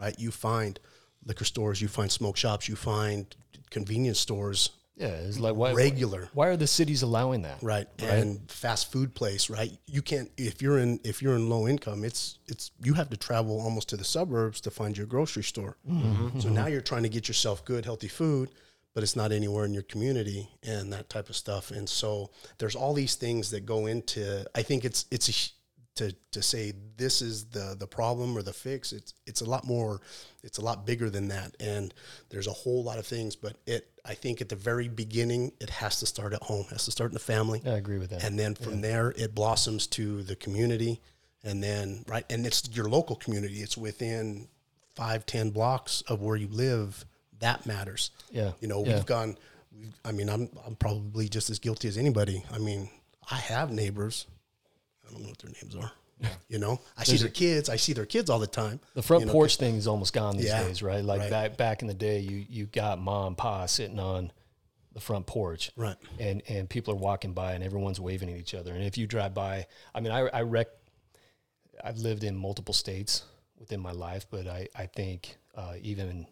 Right, 0.00 0.14
you 0.18 0.30
find 0.30 0.78
liquor 1.24 1.44
stores, 1.44 1.80
you 1.80 1.88
find 1.88 2.10
smoke 2.10 2.36
shops, 2.36 2.68
you 2.68 2.76
find 2.76 3.34
convenience 3.70 4.18
stores 4.18 4.70
Yeah, 4.96 5.08
it's 5.08 5.40
like 5.40 5.56
why 5.56 5.72
regular. 5.72 6.28
Why 6.34 6.48
are 6.48 6.56
the 6.56 6.66
cities 6.66 7.02
allowing 7.02 7.42
that? 7.42 7.58
right 7.62 7.88
and 7.98 8.40
fast 8.50 8.92
food 8.92 9.14
place 9.14 9.50
right 9.50 9.72
you 9.86 10.02
can't 10.02 10.30
if 10.36 10.62
you're 10.62 10.78
in 10.78 11.00
if 11.02 11.20
you're 11.20 11.34
in 11.34 11.48
low 11.48 11.66
income 11.66 12.04
it's 12.04 12.38
it's 12.46 12.70
you 12.82 12.94
have 12.94 13.10
to 13.10 13.16
travel 13.16 13.60
almost 13.60 13.88
to 13.88 13.96
the 13.96 14.04
suburbs 14.04 14.60
to 14.60 14.70
find 14.70 14.96
your 14.96 15.06
grocery 15.06 15.42
store 15.42 15.76
mm-hmm. 15.88 16.38
so 16.38 16.48
now 16.48 16.66
you're 16.66 16.80
trying 16.80 17.02
to 17.02 17.08
get 17.08 17.26
yourself 17.26 17.64
good 17.64 17.84
healthy 17.84 18.08
food 18.08 18.50
but 18.94 19.02
it's 19.02 19.16
not 19.16 19.32
anywhere 19.32 19.64
in 19.64 19.74
your 19.74 19.82
community 19.82 20.48
and 20.62 20.92
that 20.92 21.08
type 21.08 21.28
of 21.28 21.36
stuff 21.36 21.70
and 21.70 21.88
so 21.88 22.30
there's 22.58 22.76
all 22.76 22.94
these 22.94 23.16
things 23.16 23.50
that 23.50 23.66
go 23.66 23.86
into 23.86 24.44
i 24.54 24.62
think 24.62 24.84
it's 24.84 25.06
it's 25.10 25.28
a, 25.28 25.34
to 25.96 26.14
to 26.32 26.42
say 26.42 26.72
this 26.96 27.22
is 27.22 27.46
the 27.46 27.76
the 27.78 27.86
problem 27.86 28.36
or 28.36 28.42
the 28.42 28.52
fix 28.52 28.92
it's 28.92 29.14
it's 29.26 29.40
a 29.40 29.44
lot 29.44 29.64
more 29.64 30.00
it's 30.42 30.58
a 30.58 30.62
lot 30.62 30.84
bigger 30.84 31.08
than 31.08 31.28
that. 31.28 31.54
And 31.60 31.94
there's 32.28 32.46
a 32.46 32.52
whole 32.52 32.82
lot 32.82 32.98
of 32.98 33.06
things 33.06 33.36
but 33.36 33.56
it 33.66 33.90
i 34.04 34.14
think 34.14 34.40
at 34.40 34.48
the 34.48 34.56
very 34.56 34.88
beginning 34.88 35.52
it 35.60 35.70
has 35.70 36.00
to 36.00 36.06
start 36.06 36.32
at 36.32 36.42
home 36.42 36.66
has 36.70 36.84
to 36.84 36.90
start 36.90 37.10
in 37.10 37.14
the 37.14 37.20
family. 37.20 37.62
I 37.64 37.70
agree 37.70 37.98
with 37.98 38.10
that. 38.10 38.24
and 38.24 38.38
then 38.38 38.54
from 38.54 38.80
there 38.80 39.12
it 39.16 39.34
blossoms 39.34 39.86
to 39.88 40.22
the 40.22 40.36
community. 40.36 41.00
And 41.46 41.62
then 41.62 42.04
right 42.08 42.24
and 42.30 42.46
it's 42.46 42.68
your 42.72 42.88
local 42.88 43.16
community. 43.16 43.60
It's 43.60 43.76
within 43.76 44.48
five 44.94 45.26
ten 45.26 45.50
blocks 45.50 46.02
of 46.08 46.22
where 46.22 46.36
you 46.36 46.48
live 46.48 47.04
that 47.40 47.66
matters. 47.66 48.10
Yeah, 48.30 48.52
you 48.60 48.68
know 48.68 48.82
yeah. 48.84 48.94
we've 48.94 49.06
gone 49.06 49.36
we've, 49.78 49.92
i 50.04 50.12
mean 50.12 50.30
i'm 50.30 50.48
i'm 50.66 50.76
probably 50.76 51.28
just 51.28 51.50
as 51.50 51.58
guilty 51.58 51.86
as 51.88 51.98
anybody. 51.98 52.42
I 52.50 52.58
mean 52.58 52.88
i 53.30 53.36
have 53.36 53.70
neighbors 53.70 54.26
i 55.06 55.10
don't 55.12 55.22
know 55.22 55.28
what 55.28 55.38
their 55.38 55.50
names 55.50 55.74
are 55.76 55.92
you 56.48 56.58
know 56.58 56.80
i 56.96 57.04
see 57.04 57.16
their 57.16 57.28
kids 57.28 57.68
i 57.68 57.76
see 57.76 57.92
their 57.92 58.06
kids 58.06 58.30
all 58.30 58.38
the 58.38 58.46
time 58.46 58.80
The 58.94 59.02
front 59.02 59.22
you 59.22 59.26
know, 59.26 59.32
porch 59.32 59.56
thing 59.56 59.74
is 59.74 59.86
almost 59.86 60.12
gone 60.12 60.36
these 60.36 60.46
Yeah, 60.46 60.62
days, 60.64 60.82
right? 60.82 61.04
Like 61.04 61.20
right. 61.22 61.30
back 61.30 61.56
back 61.56 61.82
in 61.82 61.88
the 61.88 61.94
day, 61.94 62.20
you 62.20 62.44
you 62.48 62.66
got 62.66 63.00
mom 63.00 63.34
pa 63.34 63.66
sitting 63.66 63.98
on 63.98 64.30
the 64.92 65.00
front 65.00 65.26
porch, 65.26 65.72
Right. 65.76 65.96
And 66.20 66.40
and 66.48 66.70
people 66.70 66.94
are 66.94 66.96
walking 66.96 67.32
by 67.32 67.54
and 67.54 67.64
everyone's 67.64 67.98
waving 68.00 68.30
at 68.30 68.36
each 68.38 68.54
other. 68.54 68.72
And 68.72 68.84
if 68.84 68.96
you 68.96 69.08
drive 69.08 69.34
by, 69.34 69.66
I 69.92 70.00
mean, 70.00 70.12
I 70.12 70.20
I 70.28 70.42
rec, 70.42 70.68
I've 71.82 71.98
lived 71.98 72.22
in 72.22 72.36
multiple 72.36 72.74
states 72.74 73.24
within 73.58 73.80
my 73.80 73.90
life, 73.92 74.24
but 74.30 74.46
I 74.46 74.68
I 74.76 74.86
think 74.86 75.36
uh, 75.56 75.74
even 75.82 76.26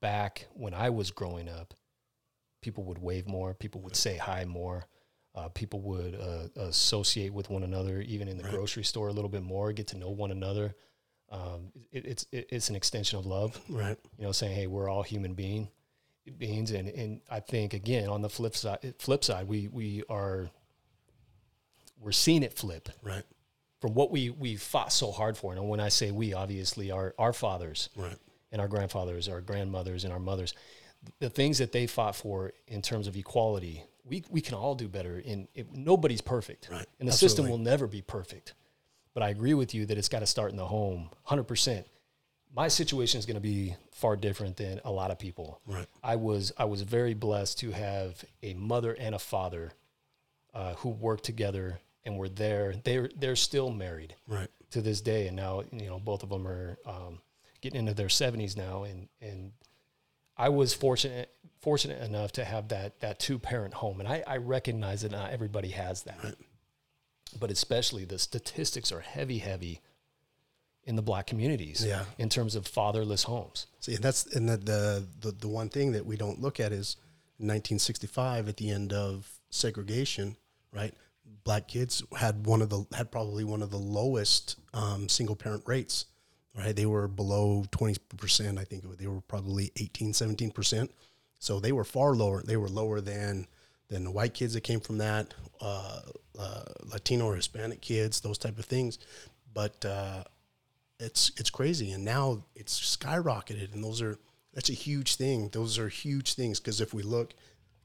back 0.00 0.48
when 0.54 0.74
I 0.74 0.90
was 0.90 1.12
growing 1.12 1.48
up, 1.48 1.72
people 2.62 2.82
would 2.84 2.98
wave 2.98 3.28
more, 3.28 3.54
people 3.54 3.80
would 3.82 3.96
say 3.96 4.16
hi 4.16 4.44
more. 4.44 4.88
Uh, 5.34 5.48
people 5.48 5.80
would 5.80 6.14
uh, 6.14 6.60
associate 6.62 7.32
with 7.32 7.48
one 7.48 7.62
another, 7.62 8.00
even 8.00 8.26
in 8.26 8.36
the 8.36 8.42
grocery 8.44 8.82
store, 8.82 9.08
a 9.08 9.12
little 9.12 9.28
bit 9.28 9.42
more, 9.42 9.72
get 9.72 9.86
to 9.88 9.96
know 9.96 10.10
one 10.10 10.30
another. 10.30 10.74
Um, 11.30 11.70
it, 11.92 12.06
it's 12.06 12.26
it, 12.32 12.48
it's 12.50 12.70
an 12.70 12.76
extension 12.76 13.18
of 13.18 13.26
love, 13.26 13.60
right. 13.68 13.96
you 14.18 14.24
know, 14.24 14.32
saying, 14.32 14.54
"Hey, 14.54 14.66
we're 14.66 14.88
all 14.88 15.02
human 15.02 15.34
being 15.34 15.68
beings," 16.38 16.70
and 16.70 16.88
and 16.88 17.20
I 17.30 17.40
think 17.40 17.74
again 17.74 18.08
on 18.08 18.22
the 18.22 18.30
flip 18.30 18.56
side, 18.56 18.94
flip 18.98 19.22
side, 19.22 19.46
we 19.46 19.68
we 19.68 20.02
are 20.08 20.50
we're 22.00 22.12
seeing 22.12 22.42
it 22.42 22.54
flip 22.54 22.88
right. 23.02 23.24
from 23.80 23.94
what 23.94 24.10
we 24.10 24.30
we 24.30 24.56
fought 24.56 24.92
so 24.92 25.10
hard 25.10 25.36
for. 25.36 25.52
And 25.52 25.68
when 25.68 25.80
I 25.80 25.88
say 25.88 26.10
we, 26.10 26.32
obviously 26.32 26.90
our 26.90 27.14
our 27.18 27.32
fathers 27.32 27.90
right. 27.96 28.16
and 28.50 28.60
our 28.60 28.68
grandfathers, 28.68 29.28
our 29.28 29.40
grandmothers, 29.40 30.04
and 30.04 30.12
our 30.12 30.20
mothers, 30.20 30.54
the 31.20 31.30
things 31.30 31.58
that 31.58 31.72
they 31.72 31.86
fought 31.86 32.16
for 32.16 32.52
in 32.66 32.82
terms 32.82 33.06
of 33.06 33.16
equality, 33.16 33.82
we, 34.04 34.24
we 34.30 34.40
can 34.40 34.54
all 34.54 34.74
do 34.74 34.88
better. 34.88 35.22
And 35.24 35.48
it, 35.54 35.72
nobody's 35.72 36.20
perfect, 36.20 36.68
Right. 36.70 36.86
and 36.98 37.08
the 37.08 37.12
system 37.12 37.48
will 37.48 37.58
never 37.58 37.86
be 37.86 38.02
perfect. 38.02 38.54
But 39.14 39.22
I 39.22 39.30
agree 39.30 39.54
with 39.54 39.74
you 39.74 39.86
that 39.86 39.98
it's 39.98 40.08
got 40.08 40.20
to 40.20 40.26
start 40.26 40.50
in 40.50 40.56
the 40.56 40.66
home, 40.66 41.10
hundred 41.24 41.44
percent. 41.44 41.86
My 42.54 42.68
situation 42.68 43.18
is 43.18 43.26
going 43.26 43.34
to 43.34 43.40
be 43.40 43.74
far 43.92 44.16
different 44.16 44.56
than 44.56 44.80
a 44.84 44.90
lot 44.90 45.10
of 45.10 45.18
people. 45.18 45.60
Right. 45.66 45.86
I 46.02 46.16
was 46.16 46.52
I 46.56 46.64
was 46.66 46.82
very 46.82 47.14
blessed 47.14 47.58
to 47.60 47.70
have 47.72 48.24
a 48.42 48.54
mother 48.54 48.92
and 48.92 49.14
a 49.14 49.18
father 49.18 49.72
uh, 50.54 50.74
who 50.74 50.90
worked 50.90 51.24
together 51.24 51.78
and 52.04 52.16
were 52.16 52.28
there. 52.28 52.74
They're 52.84 53.10
they're 53.16 53.36
still 53.36 53.70
married 53.70 54.14
right 54.26 54.48
to 54.70 54.80
this 54.80 55.00
day, 55.00 55.26
and 55.26 55.36
now 55.36 55.62
you 55.72 55.88
know 55.88 55.98
both 55.98 56.22
of 56.22 56.28
them 56.30 56.46
are 56.46 56.78
um, 56.86 57.18
getting 57.60 57.80
into 57.80 57.94
their 57.94 58.08
seventies 58.08 58.56
now, 58.56 58.84
and 58.84 59.08
and 59.20 59.52
I 60.38 60.48
was 60.50 60.72
fortunate 60.74 61.30
fortunate 61.60 62.00
enough 62.02 62.32
to 62.32 62.44
have 62.44 62.68
that 62.68 63.00
that 63.00 63.18
two 63.18 63.38
parent 63.38 63.74
home, 63.74 63.98
and 64.00 64.08
I, 64.08 64.22
I 64.26 64.36
recognize 64.36 65.02
that 65.02 65.12
not 65.12 65.30
everybody 65.32 65.68
has 65.70 66.04
that, 66.04 66.36
but 67.38 67.50
especially 67.50 68.04
the 68.04 68.18
statistics 68.18 68.92
are 68.92 69.00
heavy 69.00 69.38
heavy 69.38 69.80
in 70.84 70.96
the 70.96 71.02
black 71.02 71.26
communities, 71.26 71.84
Yeah. 71.84 72.04
in 72.16 72.28
terms 72.30 72.54
of 72.54 72.66
fatherless 72.66 73.24
homes. 73.24 73.66
See, 73.80 73.94
and 73.94 74.02
that's 74.02 74.24
and 74.34 74.48
the, 74.48 74.56
the 74.56 75.06
the 75.20 75.32
the 75.32 75.48
one 75.48 75.68
thing 75.68 75.92
that 75.92 76.06
we 76.06 76.16
don't 76.16 76.40
look 76.40 76.60
at 76.60 76.72
is 76.72 76.96
1965 77.38 78.48
at 78.48 78.56
the 78.56 78.70
end 78.70 78.92
of 78.92 79.28
segregation, 79.50 80.36
right? 80.72 80.94
Black 81.44 81.68
kids 81.68 82.02
had 82.16 82.46
one 82.46 82.62
of 82.62 82.70
the 82.70 82.84
had 82.96 83.10
probably 83.10 83.44
one 83.44 83.62
of 83.62 83.70
the 83.70 83.78
lowest 83.78 84.56
um, 84.72 85.08
single 85.08 85.36
parent 85.36 85.62
rates, 85.66 86.06
right? 86.58 86.76
They 86.76 86.86
were 86.86 87.08
below 87.08 87.64
20 87.70 87.96
percent. 88.16 88.58
I 88.58 88.64
think 88.64 88.98
they 88.98 89.06
were 89.06 89.22
probably 89.22 89.72
18, 89.76 90.12
17 90.12 90.50
percent. 90.50 90.90
So 91.38 91.60
they 91.60 91.72
were 91.72 91.84
far 91.84 92.14
lower. 92.14 92.42
They 92.42 92.56
were 92.56 92.68
lower 92.68 93.00
than 93.00 93.46
than 93.88 94.04
the 94.04 94.10
white 94.10 94.34
kids 94.34 94.52
that 94.52 94.60
came 94.60 94.80
from 94.80 94.98
that, 94.98 95.32
uh, 95.62 96.00
uh, 96.38 96.62
Latino 96.84 97.26
or 97.26 97.36
Hispanic 97.36 97.80
kids, 97.80 98.20
those 98.20 98.36
type 98.36 98.58
of 98.58 98.66
things. 98.66 98.98
But 99.54 99.82
uh, 99.84 100.24
it's 101.00 101.30
it's 101.36 101.50
crazy 101.50 101.92
and 101.92 102.04
now 102.04 102.42
it's 102.54 102.96
skyrocketed 102.96 103.72
and 103.72 103.84
those 103.84 104.02
are 104.02 104.18
that's 104.52 104.70
a 104.70 104.74
huge 104.74 105.16
thing 105.16 105.48
those 105.50 105.78
are 105.78 105.88
huge 105.88 106.34
things 106.34 106.58
because 106.58 106.80
if 106.80 106.92
we 106.92 107.02
look 107.02 107.34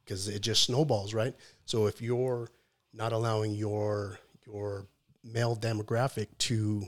because 0.03 0.27
it 0.27 0.42
just 0.42 0.63
snowballs 0.63 1.13
right 1.13 1.36
so 1.65 1.86
if 1.86 2.01
you're 2.01 2.50
not 2.94 3.13
allowing 3.13 3.53
your 3.53 4.20
your 4.48 4.88
male 5.24 5.56
demographic 5.56 6.27
to 6.38 6.88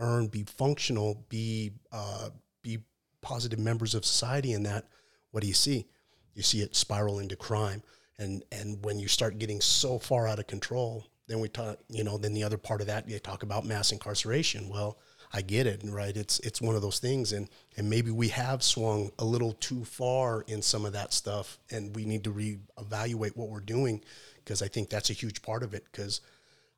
earn 0.00 0.26
be 0.26 0.42
functional 0.44 1.24
be 1.28 1.70
uh, 1.92 2.30
be 2.62 2.78
positive 3.20 3.58
members 3.58 3.94
of 3.94 4.04
society 4.04 4.52
in 4.52 4.64
that 4.64 4.86
what 5.30 5.42
do 5.42 5.46
you 5.46 5.54
see? 5.54 5.86
You 6.34 6.42
see 6.42 6.60
it 6.60 6.74
spiral 6.74 7.18
into 7.18 7.36
crime. 7.36 7.82
And 8.18 8.44
and 8.52 8.84
when 8.84 8.98
you 8.98 9.08
start 9.08 9.38
getting 9.38 9.60
so 9.60 9.98
far 9.98 10.26
out 10.26 10.38
of 10.38 10.46
control 10.46 11.06
then 11.26 11.38
we 11.38 11.48
talk 11.48 11.78
you 11.88 12.02
know 12.02 12.18
then 12.18 12.34
the 12.34 12.42
other 12.42 12.58
part 12.58 12.80
of 12.80 12.88
that 12.88 13.08
you 13.08 13.18
talk 13.18 13.42
about 13.42 13.64
mass 13.64 13.92
incarceration. 13.92 14.68
Well 14.68 14.98
i 15.32 15.40
get 15.40 15.66
it 15.66 15.80
right? 15.84 16.16
It's 16.16 16.40
it's 16.40 16.60
one 16.60 16.74
of 16.74 16.82
those 16.82 16.98
things. 16.98 17.32
And 17.32 17.48
and 17.76 17.88
maybe 17.88 18.10
we 18.10 18.28
have 18.28 18.62
swung 18.62 19.10
a 19.18 19.24
little 19.24 19.52
too 19.54 19.84
far 19.84 20.42
in 20.42 20.60
some 20.60 20.84
of 20.84 20.92
that 20.92 21.12
stuff 21.12 21.58
and 21.70 21.94
we 21.94 22.04
need 22.04 22.24
to 22.24 22.32
reevaluate 22.32 23.36
what 23.36 23.48
we're 23.48 23.60
doing 23.60 24.02
because 24.36 24.60
i 24.62 24.68
think 24.68 24.90
that's 24.90 25.10
a 25.10 25.14
huge 25.14 25.40
part 25.40 25.62
of 25.62 25.72
it. 25.72 25.84
Because 25.90 26.20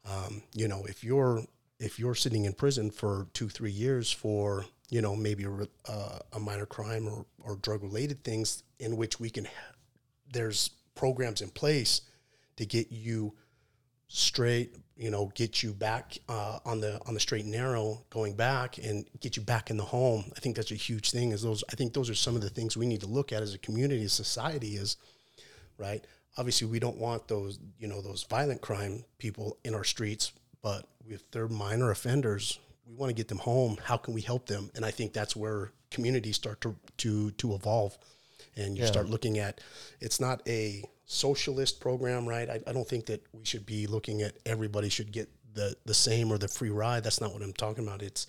um, 0.04 0.42
you 0.54 0.68
know 0.68 0.84
if 0.84 1.02
you're 1.02 1.44
if 1.82 1.98
you're 1.98 2.14
sitting 2.14 2.44
in 2.44 2.52
prison 2.52 2.90
for 2.90 3.26
two 3.34 3.48
three 3.48 3.70
years 3.70 4.10
for 4.10 4.64
you 4.88 5.02
know 5.02 5.16
maybe 5.16 5.44
a, 5.44 5.90
uh, 5.90 6.18
a 6.34 6.40
minor 6.40 6.66
crime 6.66 7.08
or, 7.08 7.26
or 7.40 7.56
drug 7.56 7.82
related 7.82 8.22
things 8.22 8.62
in 8.78 8.96
which 8.96 9.18
we 9.18 9.28
can 9.28 9.44
ha- 9.44 9.74
there's 10.32 10.70
programs 10.94 11.40
in 11.40 11.50
place 11.50 12.02
to 12.56 12.64
get 12.64 12.92
you 12.92 13.34
straight 14.08 14.76
you 14.96 15.10
know 15.10 15.32
get 15.34 15.62
you 15.62 15.72
back 15.72 16.16
uh, 16.28 16.58
on 16.64 16.80
the 16.80 17.00
on 17.06 17.14
the 17.14 17.20
straight 17.20 17.44
and 17.44 17.52
narrow 17.52 18.04
going 18.10 18.34
back 18.34 18.78
and 18.78 19.06
get 19.20 19.36
you 19.36 19.42
back 19.42 19.70
in 19.70 19.76
the 19.76 19.84
home. 19.84 20.24
I 20.36 20.40
think 20.40 20.54
that's 20.54 20.70
a 20.70 20.76
huge 20.76 21.10
thing 21.10 21.32
is 21.32 21.42
those 21.42 21.64
i 21.72 21.74
think 21.74 21.92
those 21.94 22.10
are 22.10 22.14
some 22.14 22.36
of 22.36 22.42
the 22.42 22.50
things 22.50 22.76
we 22.76 22.86
need 22.86 23.00
to 23.00 23.06
look 23.06 23.32
at 23.32 23.42
as 23.42 23.54
a 23.54 23.58
community 23.58 24.04
as 24.04 24.12
society 24.12 24.76
is 24.76 24.96
right? 25.78 26.04
Obviously 26.38 26.68
we 26.68 26.78
don't 26.78 26.98
want 26.98 27.28
those 27.28 27.58
you 27.78 27.88
know 27.88 28.00
those 28.00 28.24
violent 28.24 28.60
crime 28.60 29.04
people 29.18 29.58
in 29.64 29.74
our 29.74 29.84
streets 29.84 30.32
but 30.62 30.86
if 31.08 31.28
they're 31.30 31.48
minor 31.48 31.90
offenders 31.90 32.58
we 32.86 32.94
want 32.94 33.10
to 33.10 33.14
get 33.14 33.28
them 33.28 33.38
home. 33.38 33.78
How 33.84 33.96
can 33.96 34.12
we 34.12 34.20
help 34.20 34.46
them? 34.46 34.70
And 34.74 34.84
i 34.84 34.90
think 34.90 35.12
that's 35.12 35.36
where 35.36 35.72
communities 35.90 36.36
start 36.36 36.60
to 36.62 36.76
to 36.98 37.30
to 37.32 37.54
evolve. 37.54 37.96
And 38.56 38.76
you 38.76 38.84
Yeah. 38.84 38.90
start 38.90 39.08
looking 39.08 39.38
at 39.38 39.60
it's 40.00 40.20
not 40.20 40.42
a 40.48 40.84
socialist 41.06 41.80
program 41.80 42.26
right? 42.28 42.48
I, 42.48 42.60
I 42.66 42.72
don't 42.72 42.88
think 42.88 43.06
that 43.06 43.22
we 43.32 43.44
should 43.44 43.66
be 43.66 43.86
looking 43.86 44.22
at 44.22 44.36
everybody 44.46 44.88
should 44.88 45.12
get 45.12 45.28
the 45.54 45.76
the 45.84 45.94
same 45.94 46.30
or 46.32 46.38
the 46.38 46.48
free 46.48 46.70
ride. 46.70 47.04
That's 47.04 47.20
not 47.20 47.32
what 47.32 47.42
i'm 47.42 47.52
talking 47.52 47.86
about. 47.86 48.02
It's 48.02 48.26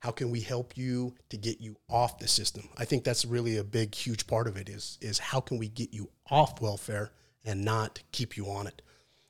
how 0.00 0.12
can 0.12 0.30
we 0.30 0.40
help 0.40 0.76
you 0.76 1.14
to 1.30 1.36
get 1.36 1.60
you 1.60 1.76
off 1.88 2.18
the 2.20 2.28
system? 2.28 2.68
I 2.76 2.84
think 2.84 3.02
that's 3.02 3.24
really 3.24 3.56
a 3.56 3.64
big 3.64 3.94
huge 3.94 4.26
part 4.26 4.46
of 4.46 4.56
it 4.56 4.68
is 4.68 4.96
is 5.00 5.18
how 5.18 5.40
can 5.40 5.58
we 5.58 5.68
get 5.68 5.92
you 5.92 6.10
off 6.30 6.60
welfare 6.60 7.10
and 7.44 7.64
not 7.64 8.00
keep 8.12 8.36
you 8.36 8.46
on 8.50 8.66
it 8.66 8.82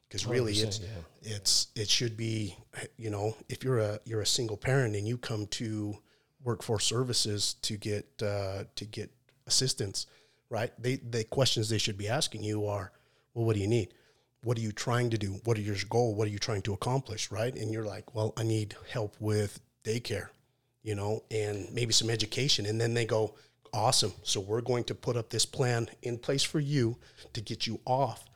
because 0.08 0.26
really 0.26 0.52
it's 0.52 0.80
yeah. 0.80 1.34
it's 1.34 1.68
it 1.74 1.88
should 1.88 2.16
be 2.16 2.56
you 2.96 3.10
know 3.10 3.36
if 3.48 3.62
you're 3.62 3.78
a 3.78 4.00
you're 4.04 4.22
a 4.22 4.26
single 4.26 4.56
parent 4.56 4.96
and 4.96 5.06
you 5.06 5.18
come 5.18 5.46
to 5.46 5.96
workforce 6.42 6.84
services 6.84 7.54
to 7.62 7.76
get 7.76 8.06
uh, 8.22 8.64
to 8.74 8.84
get 8.84 9.10
assistance 9.46 10.06
right 10.50 10.72
they 10.78 10.96
the 10.96 11.24
questions 11.24 11.68
they 11.68 11.78
should 11.78 11.98
be 11.98 12.08
asking 12.08 12.42
you 12.42 12.66
are 12.66 12.92
well 13.34 13.44
what 13.44 13.54
do 13.54 13.60
you 13.60 13.68
need? 13.68 13.94
What 14.42 14.56
are 14.56 14.60
you 14.60 14.70
trying 14.70 15.10
to 15.10 15.18
do? 15.18 15.40
What 15.44 15.58
are 15.58 15.62
your 15.62 15.74
goal? 15.90 16.14
What 16.14 16.28
are 16.28 16.30
you 16.30 16.38
trying 16.38 16.62
to 16.62 16.72
accomplish? 16.72 17.30
Right? 17.30 17.54
And 17.54 17.72
you're 17.72 17.84
like 17.84 18.14
well 18.14 18.32
i 18.36 18.42
need 18.42 18.76
help 18.90 19.16
with 19.20 19.60
daycare 19.84 20.28
you 20.82 20.94
know 20.94 21.22
and 21.30 21.68
maybe 21.72 21.92
some 21.92 22.10
education. 22.10 22.66
And 22.66 22.80
then 22.80 22.94
they 22.94 23.04
go 23.04 23.34
awesome. 23.72 24.12
So 24.22 24.40
we're 24.40 24.62
going 24.62 24.84
to 24.84 24.94
put 24.94 25.16
up 25.16 25.28
this 25.28 25.44
plan 25.44 25.88
in 26.02 26.18
place 26.18 26.42
for 26.42 26.60
you 26.60 26.96
to 27.34 27.40
get 27.40 27.66
you 27.66 27.80
off 27.84 28.27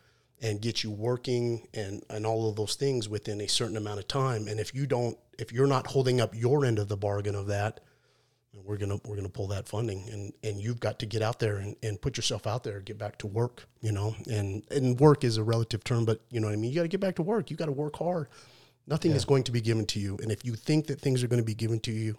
and 0.42 0.60
get 0.60 0.84
you 0.84 0.90
working 0.90 1.66
and, 1.72 2.04
and 2.10 2.26
all 2.26 2.50
of 2.50 2.56
those 2.56 2.74
things 2.74 3.08
within 3.08 3.40
a 3.40 3.48
certain 3.48 3.76
amount 3.76 4.00
of 4.00 4.08
time. 4.08 4.48
And 4.48 4.60
if 4.60 4.74
you 4.74 4.86
don't, 4.86 5.16
if 5.38 5.52
you're 5.52 5.66
not 5.66 5.86
holding 5.86 6.20
up 6.20 6.34
your 6.34 6.66
end 6.66 6.78
of 6.78 6.88
the 6.88 6.96
bargain 6.96 7.34
of 7.34 7.46
that, 7.46 7.80
we're 8.52 8.76
gonna 8.76 9.00
we're 9.06 9.16
gonna 9.16 9.30
pull 9.30 9.46
that 9.46 9.66
funding 9.66 10.06
and 10.10 10.30
and 10.44 10.60
you've 10.60 10.78
got 10.78 10.98
to 10.98 11.06
get 11.06 11.22
out 11.22 11.38
there 11.38 11.56
and, 11.56 11.74
and 11.82 11.98
put 11.98 12.18
yourself 12.18 12.46
out 12.46 12.62
there 12.62 12.80
get 12.80 12.98
back 12.98 13.16
to 13.16 13.26
work 13.26 13.64
you 13.80 13.92
know? 13.92 14.14
And 14.30 14.62
and 14.70 15.00
work 15.00 15.24
is 15.24 15.38
a 15.38 15.42
relative 15.42 15.82
term 15.84 16.04
but 16.04 16.20
you 16.28 16.38
know 16.38 16.48
what 16.48 16.52
i 16.52 16.56
mean? 16.56 16.70
You 16.70 16.76
got 16.76 16.82
to 16.82 16.88
get 16.88 17.00
back 17.00 17.16
to 17.16 17.22
work. 17.22 17.50
You 17.50 17.56
got 17.56 17.66
to 17.66 17.72
work 17.72 17.96
hard. 17.96 18.28
Nothing 18.86 19.12
is 19.12 19.24
going 19.24 19.44
to 19.44 19.52
be 19.52 19.62
given 19.62 19.86
to 19.86 20.00
you. 20.00 20.18
And 20.20 20.30
if 20.30 20.44
you 20.44 20.54
think 20.54 20.88
that 20.88 21.00
things 21.00 21.22
are 21.22 21.28
going 21.28 21.40
to 21.40 21.46
be 21.46 21.54
given 21.54 21.80
to 21.80 21.92
you 21.92 22.18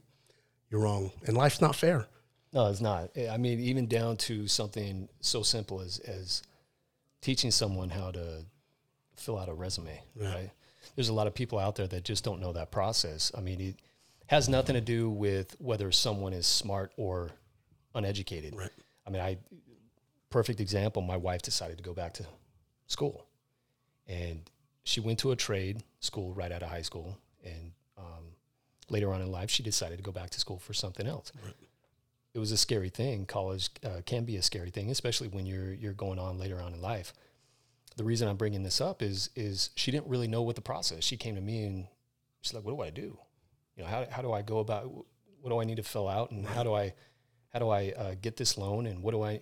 you're 0.73 0.81
wrong. 0.81 1.11
And 1.27 1.37
life's 1.37 1.61
not 1.61 1.75
fair. 1.75 2.07
No, 2.51 2.67
it's 2.67 2.81
not. 2.81 3.11
I 3.29 3.37
mean, 3.37 3.59
even 3.59 3.87
down 3.87 4.17
to 4.17 4.47
something 4.47 5.07
so 5.21 5.43
simple 5.43 5.81
as 5.81 5.99
as 5.99 6.41
teaching 7.23 7.51
someone 7.51 7.89
how 7.89 8.11
to 8.11 8.45
fill 9.15 9.39
out 9.39 9.47
a 9.47 9.53
resume. 9.53 10.01
Right. 10.15 10.51
There's 10.95 11.09
a 11.09 11.13
lot 11.13 11.25
of 11.25 11.33
people 11.33 11.57
out 11.57 11.75
there 11.75 11.87
that 11.87 12.03
just 12.03 12.23
don't 12.23 12.41
know 12.41 12.51
that 12.53 12.69
process. 12.69 13.31
I 13.35 13.39
mean, 13.39 13.61
it 13.61 13.75
has 14.27 14.49
nothing 14.49 14.75
to 14.75 14.81
do 14.81 15.09
with 15.09 15.55
whether 15.59 15.91
someone 15.91 16.33
is 16.33 16.45
smart 16.45 16.91
or 16.97 17.31
uneducated. 17.95 18.55
Right. 18.55 18.69
I 19.07 19.09
mean, 19.09 19.21
I 19.21 19.37
perfect 20.29 20.59
example. 20.59 21.01
My 21.01 21.17
wife 21.17 21.41
decided 21.41 21.77
to 21.77 21.83
go 21.83 21.93
back 21.93 22.13
to 22.15 22.25
school, 22.87 23.25
and 24.05 24.41
she 24.83 24.99
went 24.99 25.19
to 25.19 25.31
a 25.31 25.35
trade 25.35 25.83
school 26.01 26.33
right 26.33 26.51
out 26.51 26.61
of 26.61 26.69
high 26.69 26.81
school, 26.81 27.17
and 27.45 27.71
um, 27.97 28.35
later 28.89 29.13
on 29.13 29.21
in 29.21 29.31
life, 29.31 29.49
she 29.49 29.63
decided 29.63 29.97
to 29.97 30.03
go 30.03 30.11
back 30.11 30.29
to 30.31 30.39
school 30.39 30.59
for 30.59 30.73
something 30.73 31.07
else 31.07 31.31
it 32.33 32.39
was 32.39 32.51
a 32.51 32.57
scary 32.57 32.89
thing. 32.89 33.25
College 33.25 33.69
uh, 33.85 34.01
can 34.05 34.25
be 34.25 34.37
a 34.37 34.41
scary 34.41 34.71
thing, 34.71 34.89
especially 34.89 35.27
when 35.27 35.45
you're 35.45 35.73
you're 35.73 35.93
going 35.93 36.19
on 36.19 36.39
later 36.39 36.59
on 36.59 36.73
in 36.73 36.81
life. 36.81 37.13
The 37.95 38.03
reason 38.03 38.27
I'm 38.27 38.37
bringing 38.37 38.63
this 38.63 38.81
up 38.81 39.01
is 39.01 39.29
is 39.35 39.69
she 39.75 39.91
didn't 39.91 40.07
really 40.07 40.27
know 40.27 40.41
what 40.41 40.55
the 40.55 40.61
process. 40.61 41.03
She 41.03 41.17
came 41.17 41.35
to 41.35 41.41
me 41.41 41.63
and 41.63 41.87
she's 42.41 42.53
like, 42.53 42.63
"What 42.63 42.75
do 42.75 42.81
I 42.81 42.89
do? 42.89 43.19
You 43.75 43.83
know, 43.83 43.89
how 43.89 44.05
how 44.09 44.21
do 44.21 44.31
I 44.31 44.41
go 44.41 44.59
about? 44.59 44.85
What 45.41 45.49
do 45.49 45.59
I 45.59 45.63
need 45.63 45.77
to 45.77 45.83
fill 45.83 46.07
out, 46.07 46.31
and 46.31 46.45
how 46.45 46.63
do 46.63 46.73
I 46.73 46.93
how 47.51 47.59
do 47.59 47.69
I 47.69 47.93
uh, 47.95 48.15
get 48.19 48.37
this 48.37 48.57
loan, 48.57 48.87
and 48.87 49.03
what 49.03 49.11
do 49.11 49.21
I?" 49.21 49.41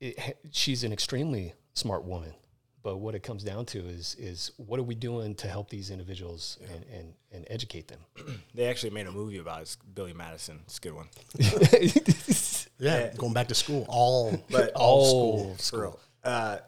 It, 0.00 0.38
she's 0.52 0.84
an 0.84 0.92
extremely 0.92 1.54
smart 1.74 2.04
woman, 2.04 2.34
but 2.82 2.98
what 2.98 3.14
it 3.14 3.22
comes 3.22 3.42
down 3.42 3.66
to 3.66 3.78
is 3.80 4.14
is 4.18 4.52
what 4.56 4.78
are 4.78 4.84
we 4.84 4.94
doing 4.94 5.34
to 5.36 5.48
help 5.48 5.68
these 5.70 5.90
individuals 5.90 6.58
and, 6.72 6.84
and 6.92 7.14
and 7.32 7.46
educate 7.50 7.88
them? 7.88 8.00
They 8.54 8.66
actually 8.66 8.90
made 8.90 9.06
a 9.06 9.12
movie 9.12 9.38
about 9.38 9.62
it. 9.62 9.76
Billy 9.94 10.12
Madison. 10.12 10.60
It's 10.64 10.78
a 10.78 10.80
good 10.80 10.94
one. 10.94 11.08
yeah, 12.78 13.14
going 13.16 13.32
back 13.32 13.48
to 13.48 13.54
school 13.54 13.86
all 13.88 14.44
But 14.50 14.72
All 14.74 15.04
school, 15.04 15.56
school. 15.58 16.00
Uh, 16.24 16.58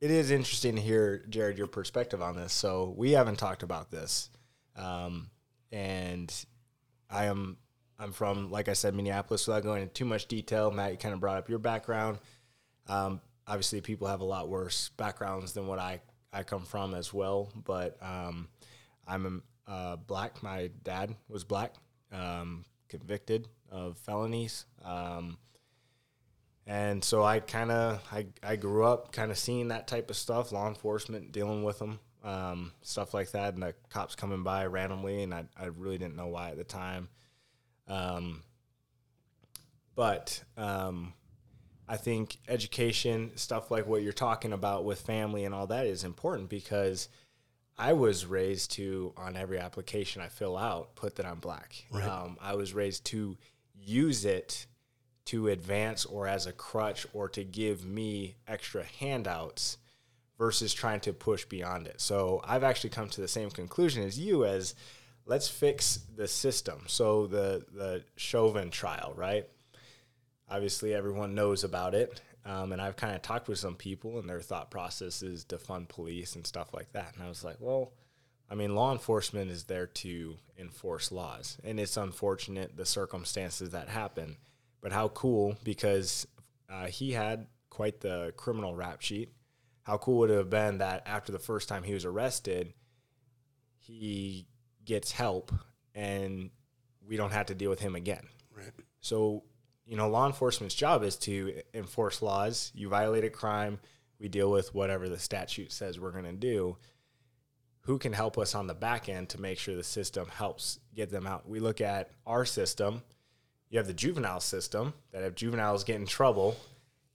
it 0.00 0.10
is 0.10 0.30
interesting 0.30 0.76
to 0.76 0.80
hear, 0.80 1.24
Jared, 1.28 1.58
your 1.58 1.66
perspective 1.66 2.22
on 2.22 2.36
this. 2.36 2.52
So 2.52 2.94
we 2.96 3.12
haven't 3.12 3.36
talked 3.36 3.62
about 3.62 3.90
this, 3.90 4.30
um, 4.76 5.28
and 5.72 6.32
I 7.10 7.24
am 7.26 7.58
I'm 7.98 8.12
from, 8.12 8.50
like 8.50 8.68
I 8.68 8.74
said, 8.74 8.94
Minneapolis. 8.94 9.46
Without 9.46 9.64
going 9.64 9.82
into 9.82 9.92
too 9.92 10.04
much 10.04 10.26
detail, 10.26 10.70
Matt, 10.70 10.92
you 10.92 10.98
kind 10.98 11.14
of 11.14 11.20
brought 11.20 11.36
up 11.36 11.48
your 11.48 11.58
background. 11.58 12.18
Um, 12.86 13.20
obviously, 13.48 13.80
people 13.80 14.06
have 14.06 14.20
a 14.20 14.24
lot 14.24 14.48
worse 14.48 14.90
backgrounds 14.90 15.54
than 15.54 15.66
what 15.66 15.80
I 15.80 16.00
I 16.32 16.42
come 16.42 16.64
from 16.64 16.94
as 16.94 17.12
well. 17.12 17.50
But 17.64 17.96
um, 18.00 18.48
I'm 19.06 19.42
uh, 19.66 19.96
black. 19.96 20.42
My 20.42 20.70
dad 20.84 21.14
was 21.28 21.42
black, 21.42 21.74
um, 22.12 22.64
convicted 22.88 23.48
of 23.70 23.98
felonies. 23.98 24.66
Um, 24.84 25.38
and 26.66 27.02
so 27.02 27.24
I 27.24 27.40
kind 27.40 27.70
of 27.70 28.06
I, 28.12 28.26
I 28.42 28.56
grew 28.56 28.84
up 28.84 29.10
kind 29.12 29.30
of 29.30 29.38
seeing 29.38 29.68
that 29.68 29.88
type 29.88 30.10
of 30.10 30.16
stuff, 30.16 30.52
law 30.52 30.68
enforcement 30.68 31.32
dealing 31.32 31.64
with 31.64 31.78
them, 31.78 31.98
um, 32.22 32.72
stuff 32.82 33.14
like 33.14 33.30
that, 33.32 33.54
and 33.54 33.62
the 33.62 33.74
cops 33.88 34.14
coming 34.14 34.42
by 34.42 34.66
randomly, 34.66 35.22
and 35.22 35.32
I, 35.32 35.44
I 35.58 35.66
really 35.66 35.96
didn't 35.96 36.16
know 36.16 36.26
why 36.26 36.50
at 36.50 36.58
the 36.58 36.64
time. 36.64 37.08
Um, 37.88 38.42
but 39.94 40.42
um, 40.58 41.14
I 41.88 41.96
think 41.96 42.38
education, 42.48 43.32
stuff 43.36 43.70
like 43.70 43.86
what 43.86 44.02
you're 44.02 44.12
talking 44.12 44.52
about 44.52 44.84
with 44.84 45.00
family 45.00 45.44
and 45.44 45.54
all 45.54 45.66
that, 45.68 45.86
is 45.86 46.04
important 46.04 46.48
because 46.48 47.08
I 47.78 47.92
was 47.92 48.26
raised 48.26 48.72
to 48.72 49.12
on 49.16 49.36
every 49.36 49.58
application 49.58 50.20
I 50.20 50.28
fill 50.28 50.56
out 50.56 50.94
put 50.96 51.16
that 51.16 51.26
I'm 51.26 51.38
black. 51.38 51.84
Um, 52.24 52.36
I 52.40 52.54
was 52.54 52.74
raised 52.74 53.04
to 53.06 53.36
use 53.74 54.24
it 54.24 54.66
to 55.26 55.48
advance 55.48 56.04
or 56.04 56.26
as 56.26 56.46
a 56.46 56.52
crutch 56.52 57.06
or 57.12 57.28
to 57.28 57.44
give 57.44 57.84
me 57.84 58.36
extra 58.46 58.84
handouts 58.98 59.78
versus 60.38 60.72
trying 60.72 61.00
to 61.00 61.12
push 61.12 61.44
beyond 61.44 61.86
it. 61.86 62.00
So 62.00 62.40
I've 62.44 62.64
actually 62.64 62.90
come 62.90 63.08
to 63.10 63.20
the 63.20 63.28
same 63.28 63.50
conclusion 63.50 64.02
as 64.02 64.18
you 64.18 64.44
as 64.44 64.74
let's 65.26 65.48
fix 65.48 66.00
the 66.16 66.26
system. 66.26 66.84
So 66.86 67.26
the 67.26 67.64
the 67.72 68.04
Chauvin 68.16 68.70
trial, 68.70 69.12
right? 69.16 69.46
Obviously 70.50 70.94
everyone 70.94 71.34
knows 71.34 71.64
about 71.64 71.94
it. 71.94 72.20
Um, 72.44 72.72
and 72.72 72.80
I've 72.80 72.96
kind 72.96 73.14
of 73.14 73.22
talked 73.22 73.48
with 73.48 73.58
some 73.58 73.74
people 73.74 74.18
and 74.18 74.28
their 74.28 74.40
thought 74.40 74.70
process 74.70 75.22
is 75.22 75.44
defund 75.44 75.88
police 75.88 76.34
and 76.34 76.46
stuff 76.46 76.72
like 76.72 76.92
that. 76.92 77.14
And 77.14 77.22
I 77.22 77.28
was 77.28 77.44
like, 77.44 77.56
well, 77.60 77.92
I 78.50 78.54
mean, 78.54 78.74
law 78.74 78.92
enforcement 78.92 79.50
is 79.50 79.64
there 79.64 79.86
to 79.86 80.36
enforce 80.58 81.12
laws. 81.12 81.58
And 81.62 81.78
it's 81.78 81.96
unfortunate 81.96 82.76
the 82.76 82.86
circumstances 82.86 83.70
that 83.70 83.88
happen. 83.88 84.36
But 84.80 84.92
how 84.92 85.08
cool, 85.08 85.56
because 85.64 86.26
uh, 86.70 86.86
he 86.86 87.12
had 87.12 87.46
quite 87.70 88.00
the 88.00 88.32
criminal 88.36 88.74
rap 88.74 89.02
sheet. 89.02 89.32
How 89.82 89.98
cool 89.98 90.18
would 90.18 90.30
it 90.30 90.36
have 90.36 90.50
been 90.50 90.78
that 90.78 91.02
after 91.06 91.32
the 91.32 91.38
first 91.38 91.68
time 91.68 91.82
he 91.82 91.94
was 91.94 92.04
arrested, 92.04 92.74
he 93.78 94.46
gets 94.84 95.12
help 95.12 95.52
and 95.94 96.50
we 97.06 97.16
don't 97.16 97.32
have 97.32 97.46
to 97.46 97.54
deal 97.54 97.70
with 97.70 97.80
him 97.80 97.94
again? 97.94 98.26
right 98.54 98.72
So, 99.00 99.44
you 99.88 99.96
know, 99.96 100.08
law 100.08 100.26
enforcement's 100.26 100.74
job 100.74 101.02
is 101.02 101.16
to 101.16 101.62
enforce 101.72 102.20
laws. 102.22 102.70
You 102.74 102.88
violate 102.88 103.24
a 103.24 103.30
crime, 103.30 103.80
we 104.20 104.28
deal 104.28 104.50
with 104.50 104.74
whatever 104.74 105.08
the 105.08 105.18
statute 105.18 105.72
says 105.72 105.98
we're 105.98 106.10
going 106.12 106.24
to 106.24 106.32
do. 106.32 106.76
Who 107.82 107.98
can 107.98 108.12
help 108.12 108.36
us 108.36 108.54
on 108.54 108.66
the 108.66 108.74
back 108.74 109.08
end 109.08 109.30
to 109.30 109.40
make 109.40 109.58
sure 109.58 109.74
the 109.74 109.82
system 109.82 110.28
helps 110.28 110.78
get 110.94 111.08
them 111.10 111.26
out? 111.26 111.48
We 111.48 111.58
look 111.58 111.80
at 111.80 112.10
our 112.26 112.44
system. 112.44 113.02
You 113.70 113.78
have 113.78 113.86
the 113.86 113.94
juvenile 113.94 114.40
system 114.40 114.92
that 115.12 115.22
if 115.22 115.34
juveniles 115.34 115.84
get 115.84 115.96
in 115.96 116.06
trouble, 116.06 116.56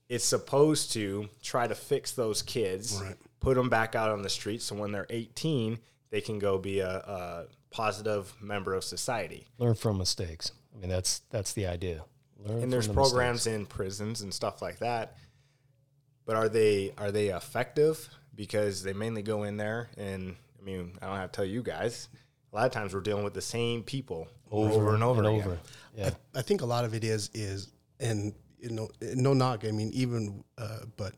it's 0.08 0.24
supposed 0.24 0.92
to 0.94 1.28
try 1.42 1.66
to 1.68 1.74
fix 1.76 2.12
those 2.12 2.42
kids, 2.42 3.00
Right. 3.00 3.14
put 3.40 3.54
them 3.54 3.68
back 3.68 3.94
out 3.94 4.10
on 4.10 4.22
the 4.22 4.28
street. 4.28 4.62
So 4.62 4.74
when 4.74 4.90
they're 4.90 5.06
18, 5.10 5.78
they 6.10 6.20
can 6.20 6.38
go 6.40 6.58
be 6.58 6.80
a, 6.80 6.88
a 6.90 7.46
positive 7.70 8.34
member 8.40 8.74
of 8.74 8.82
society. 8.82 9.46
learn 9.58 9.74
from 9.74 9.98
mistakes. 9.98 10.50
I 10.74 10.80
mean, 10.80 10.90
that's 10.90 11.20
that's 11.30 11.52
the 11.52 11.66
idea. 11.66 12.04
Learn 12.44 12.62
and 12.62 12.72
there's 12.72 12.86
from 12.86 12.94
the 12.94 13.00
mistakes. 13.00 13.12
programs 13.12 13.46
in 13.46 13.66
prisons 13.66 14.20
and 14.20 14.32
stuff 14.32 14.62
like 14.62 14.78
that 14.78 15.16
but 16.26 16.36
are 16.36 16.48
they 16.48 16.92
are 16.98 17.10
they 17.10 17.28
effective 17.28 18.08
because 18.34 18.82
they 18.82 18.92
mainly 18.92 19.22
go 19.22 19.44
in 19.44 19.56
there 19.56 19.88
and 19.96 20.36
i 20.58 20.62
mean 20.64 20.92
i 21.02 21.06
don't 21.06 21.16
have 21.16 21.32
to 21.32 21.36
tell 21.36 21.44
you 21.44 21.62
guys 21.62 22.08
a 22.52 22.56
lot 22.56 22.66
of 22.66 22.72
times 22.72 22.94
we're 22.94 23.00
dealing 23.00 23.24
with 23.24 23.34
the 23.34 23.42
same 23.42 23.82
people 23.82 24.28
over, 24.54 24.94
and 24.94 25.02
over 25.02 25.20
and 25.20 25.28
again. 25.28 25.46
over. 25.48 25.58
Yeah, 25.96 26.10
I 26.34 26.42
think 26.42 26.60
a 26.60 26.66
lot 26.66 26.84
of 26.84 26.94
it 26.94 27.04
is 27.04 27.30
is 27.34 27.72
and 28.00 28.32
you 28.58 28.70
know 28.70 28.88
no 29.00 29.34
knock. 29.34 29.64
I 29.64 29.70
mean 29.70 29.90
even 29.92 30.44
uh, 30.56 30.80
but 30.96 31.14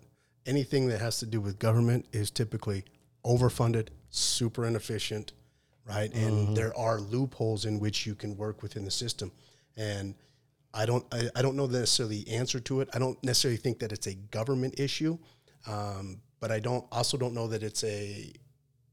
anything 0.47 0.89
that 0.89 1.01
has 1.01 1.19
to 1.19 1.27
do 1.27 1.41
with 1.41 1.59
government 1.59 2.07
is 2.13 2.31
typically 2.31 2.85
overfunded, 3.25 3.89
super 4.11 4.65
inefficient, 4.65 5.33
right? 5.87 6.13
And 6.15 6.57
there 6.57 6.77
are 6.77 7.01
loopholes 7.01 7.65
in 7.65 7.81
which 7.81 8.07
you 8.07 8.15
can 8.15 8.37
work 8.37 8.63
within 8.63 8.85
the 8.85 8.91
system. 8.91 9.33
And 9.77 10.15
I 10.77 10.87
don't 10.87 11.05
I, 11.13 11.29
I 11.35 11.43
don't 11.43 11.57
know 11.57 11.67
necessarily 11.67 12.25
the 12.25 12.33
answer 12.35 12.61
to 12.61 12.81
it. 12.83 12.89
I 12.95 12.99
don't 12.99 13.23
necessarily 13.25 13.57
think 13.57 13.79
that 13.81 13.93
it's 13.93 14.07
a 14.07 14.15
government 14.15 14.79
issue, 14.79 15.19
um, 15.67 16.21
but 16.39 16.53
I 16.53 16.61
don't 16.61 16.85
also 16.93 17.17
don't 17.17 17.35
know 17.35 17.49
that 17.49 17.63
it's 17.63 17.83
a 17.85 18.33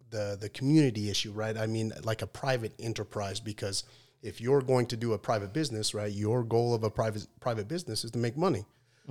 the 0.09 0.37
the 0.39 0.49
community 0.49 1.09
issue, 1.09 1.31
right? 1.33 1.57
I 1.57 1.67
mean, 1.67 1.91
like 2.03 2.21
a 2.21 2.27
private 2.27 2.73
enterprise, 2.79 3.39
because 3.39 3.83
if 4.21 4.39
you're 4.39 4.61
going 4.61 4.85
to 4.87 4.97
do 4.97 5.13
a 5.13 5.17
private 5.17 5.51
business, 5.51 5.93
right, 5.93 6.11
your 6.11 6.43
goal 6.43 6.73
of 6.73 6.83
a 6.83 6.89
private 6.89 7.27
private 7.41 7.67
business 7.67 8.05
is 8.05 8.11
to 8.11 8.17
make 8.19 8.37
money. 8.37 8.63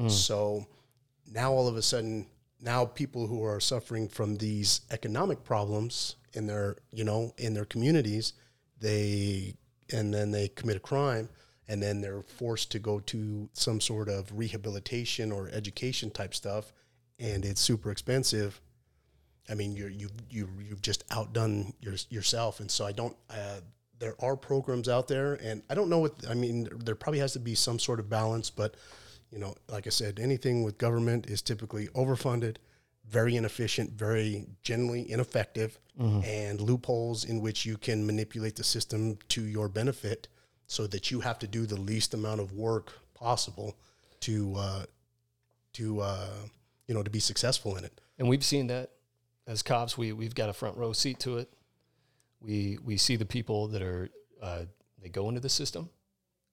So 0.09 0.67
now 1.31 1.53
all 1.53 1.69
of 1.69 1.77
a 1.77 1.83
sudden, 1.83 2.27
now 2.63 2.87
people 2.87 3.27
who 3.27 3.45
are 3.45 3.61
suffering 3.61 4.09
from 4.09 4.37
these 4.37 4.81
economic 4.91 5.45
problems 5.45 6.17
in 6.33 6.47
their 6.47 6.77
you 6.91 7.05
know 7.05 7.35
in 7.37 7.53
their 7.53 7.67
communities, 7.67 8.33
they 8.81 9.55
and 9.93 10.15
then 10.15 10.31
they 10.31 10.49
commit 10.49 10.77
a 10.77 10.81
crime. 10.81 11.29
And 11.69 11.83
then 11.83 12.01
they're 12.01 12.23
forced 12.23 12.73
to 12.73 12.79
go 12.79 13.01
to 13.01 13.49
some 13.53 13.81
sort 13.81 14.09
of 14.09 14.37
rehabilitation 14.37 15.31
or 15.31 15.49
education 15.53 16.11
type 16.11 16.35
stuff, 16.35 16.73
and 17.19 17.45
it's 17.45 17.61
super 17.61 17.91
expensive. 17.91 18.61
I 19.49 19.55
mean, 19.55 19.77
you're 19.77 19.89
you 19.91 20.09
you 20.29 20.49
you've 20.69 20.83
just 20.83 21.05
outdone 21.11 21.73
your, 21.81 21.95
yourself, 22.11 22.61
and 22.61 22.71
so 22.71 22.85
I 22.85 22.93
don't. 22.93 23.17
Uh, 23.31 23.61
there 23.99 24.17
are 24.19 24.37
programs 24.37 24.89
out 24.89 25.07
there, 25.07 25.35
and 25.35 25.63
I 25.71 25.75
don't 25.75 25.89
know 25.89 26.01
what 26.01 26.15
I 26.29 26.35
mean. 26.35 26.69
There 26.85 26.97
probably 26.97 27.21
has 27.21 27.33
to 27.35 27.39
be 27.39 27.55
some 27.55 27.79
sort 27.79 28.01
of 28.01 28.11
balance, 28.11 28.51
but 28.51 28.75
you 29.31 29.39
know, 29.39 29.55
like 29.69 29.87
I 29.87 29.91
said, 29.91 30.19
anything 30.21 30.65
with 30.65 30.77
government 30.79 31.27
is 31.27 31.41
typically 31.43 31.87
overfunded, 31.89 32.57
very 33.09 33.37
inefficient, 33.37 33.93
very 33.93 34.47
generally 34.63 35.11
ineffective, 35.11 35.79
and 36.25 36.61
loopholes 36.61 37.25
in 37.25 37.41
which 37.41 37.65
you 37.65 37.77
can 37.77 38.05
manipulate 38.05 38.57
the 38.57 38.65
system 38.65 39.19
to 39.29 39.43
your 39.43 39.69
benefit, 39.69 40.27
so 40.73 40.87
that 40.87 41.11
you 41.11 41.21
have 41.21 41.39
to 41.39 41.47
do 41.47 41.67
the 41.67 41.79
least 41.79 42.15
amount 42.15 42.41
of 42.41 42.53
work 42.55 42.93
possible 43.13 43.77
to 44.21 44.55
uh, 44.57 44.85
to 45.75 46.01
uh, 46.01 46.29
you 46.89 46.95
know 46.95 47.03
to 47.03 47.11
be 47.11 47.21
successful 47.21 47.77
in 47.77 47.85
it. 47.85 48.01
And 48.19 48.27
we've 48.27 48.43
seen 48.45 48.69
that 48.69 48.91
as 49.47 49.63
cops. 49.63 49.99
We 49.99 50.13
we've 50.15 50.35
got 50.35 50.49
a 50.49 50.55
front 50.55 50.79
row 50.79 50.95
seat 50.95 51.21
to 51.21 51.37
it. 51.37 51.53
We 52.41 52.79
we 52.83 52.97
see 52.97 53.17
the 53.17 53.27
people 53.27 53.69
that 53.69 53.83
are 53.83 54.09
uh, 54.43 54.63
they 55.03 55.11
go 55.11 55.29
into 55.29 55.41
the 55.41 55.51
system, 55.51 55.91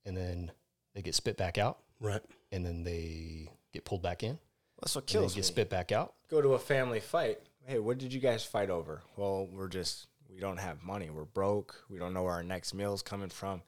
and 0.05 0.17
then 0.17 0.51
they 0.93 1.01
get 1.01 1.15
spit 1.15 1.37
back 1.37 1.57
out, 1.57 1.77
Right. 2.01 2.21
and 2.51 2.65
then 2.65 2.83
they 2.83 3.49
get 3.73 3.85
pulled 3.85 4.01
back 4.01 4.21
in, 4.23 4.37
That's 4.81 4.95
what 4.95 5.03
and 5.03 5.07
they 5.09 5.11
kills 5.13 5.33
get 5.33 5.39
me. 5.41 5.43
spit 5.43 5.69
back 5.69 5.91
out. 5.93 6.13
Go 6.29 6.41
to 6.41 6.49
a 6.55 6.59
family 6.59 6.99
fight. 6.99 7.39
Hey, 7.65 7.79
what 7.79 7.97
did 7.99 8.11
you 8.11 8.19
guys 8.19 8.43
fight 8.43 8.69
over? 8.69 9.01
Well, 9.15 9.47
we're 9.51 9.69
just 9.69 10.07
we 10.29 10.39
don't 10.41 10.57
have 10.59 10.83
money. 10.83 11.09
We're 11.09 11.23
broke. 11.23 11.85
We 11.89 11.99
don't 11.99 12.13
know 12.13 12.23
where 12.23 12.33
our 12.33 12.43
next 12.43 12.73
meal's 12.73 13.01
coming 13.01 13.29
from. 13.29 13.61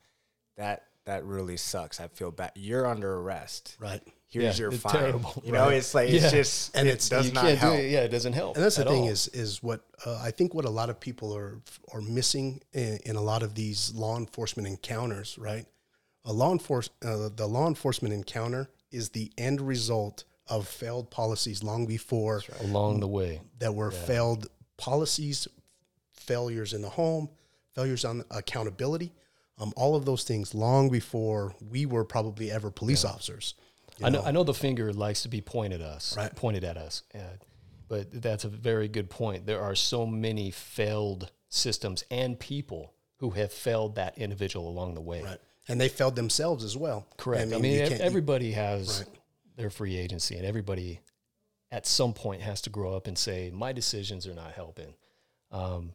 That 0.57 0.83
that 1.05 1.25
really 1.25 1.57
sucks. 1.57 1.99
I 1.99 2.07
feel 2.07 2.31
bad. 2.31 2.51
You're 2.55 2.85
under 2.85 3.11
arrest. 3.17 3.75
Right. 3.79 4.01
Here's 4.27 4.57
Yeah, 4.59 4.63
your 4.65 4.73
it's 4.73 4.81
fine. 4.83 4.93
terrible. 4.93 5.41
You 5.43 5.51
know, 5.51 5.65
Right. 5.65 5.73
it's 5.77 5.93
like 5.95 6.09
Yeah. 6.09 6.21
it's 6.21 6.31
just 6.31 6.75
And 6.75 6.87
it 6.87 6.91
it's- 6.91 7.09
does 7.09 7.33
not 7.33 7.45
help. 7.45 7.75
do 7.75 7.81
it. 7.81 7.89
Yeah, 7.89 8.01
it 8.01 8.09
doesn't 8.09 8.33
help. 8.33 8.55
And 8.55 8.63
that's 8.63 8.75
the 8.77 8.85
thing 8.85 9.03
all. 9.03 9.09
is 9.09 9.27
is 9.29 9.61
what 9.63 9.81
uh, 10.05 10.19
I 10.21 10.31
think 10.31 10.53
what 10.53 10.65
a 10.65 10.69
lot 10.69 10.89
of 10.89 10.99
people 10.99 11.35
are 11.35 11.61
are 11.91 12.01
missing 12.01 12.61
in, 12.73 12.97
in 13.05 13.15
a 13.15 13.21
lot 13.21 13.43
of 13.43 13.55
these 13.55 13.93
law 13.93 14.17
enforcement 14.17 14.67
encounters. 14.67 15.37
Right, 15.37 15.65
a 16.23 16.31
law 16.33 16.51
enforce 16.51 16.89
uh, 17.03 17.29
the 17.35 17.47
law 17.47 17.67
enforcement 17.67 18.13
encounter 18.13 18.69
is 18.91 19.09
the 19.09 19.31
end 19.37 19.59
result 19.61 20.23
of 20.47 20.67
failed 20.67 21.09
policies 21.09 21.63
long 21.63 21.85
before 21.85 22.43
along 22.61 22.99
the 22.99 23.07
way. 23.07 23.41
that 23.59 23.73
were 23.73 23.89
failed 23.91 24.47
policies, 24.77 25.47
failures 26.13 26.73
in 26.73 26.81
the 26.81 26.89
home, 26.89 27.29
failures 27.73 28.03
on 28.05 28.23
accountability, 28.31 29.13
um, 29.61 29.71
all 29.77 29.95
of 29.95 30.05
those 30.05 30.23
things 30.23 30.53
long 30.55 30.89
before 30.89 31.53
we 31.69 31.85
were 31.85 32.03
probably 32.03 32.51
ever 32.51 32.71
police 32.71 33.05
officers. 33.05 33.53
I 34.03 34.09
know, 34.09 34.23
I 34.23 34.31
know 34.31 34.43
the 34.43 34.53
finger 34.53 34.91
likes 34.91 35.21
to 35.23 35.29
be 35.29 35.41
pointed 35.41 35.81
us, 35.81 36.17
Right. 36.17 36.35
pointed 36.35 36.63
at 36.63 36.75
us, 36.77 37.03
uh, 37.13 37.19
but 37.87 38.09
that's 38.21 38.43
a 38.45 38.49
very 38.49 38.87
good 38.87 39.09
point. 39.09 39.45
There 39.45 39.61
are 39.61 39.75
so 39.75 40.05
many 40.07 40.49
failed 40.49 41.31
systems 41.49 42.03
and 42.09 42.39
people 42.39 42.93
who 43.17 43.31
have 43.31 43.53
failed 43.53 43.95
that 43.95 44.17
individual 44.17 44.67
along 44.67 44.95
the 44.95 45.01
way. 45.01 45.21
Right. 45.21 45.37
And 45.67 45.79
they 45.79 45.89
failed 45.89 46.15
themselves 46.15 46.63
as 46.63 46.75
well. 46.75 47.05
Correct. 47.17 47.53
I 47.53 47.57
mean, 47.59 47.79
ev- 47.81 47.89
can't- 47.89 48.01
everybody 48.01 48.53
has 48.53 49.01
Right. 49.05 49.19
their 49.57 49.69
free 49.69 49.95
agency, 49.97 50.35
and 50.35 50.45
everybody 50.45 51.01
at 51.69 51.85
some 51.85 52.13
point 52.13 52.41
has 52.41 52.61
to 52.61 52.69
grow 52.71 52.95
up 52.95 53.05
and 53.05 53.15
say, 53.17 53.51
"My 53.51 53.71
decisions 53.71 54.25
are 54.25 54.33
not 54.33 54.53
helping." 54.53 54.95
Um, 55.51 55.93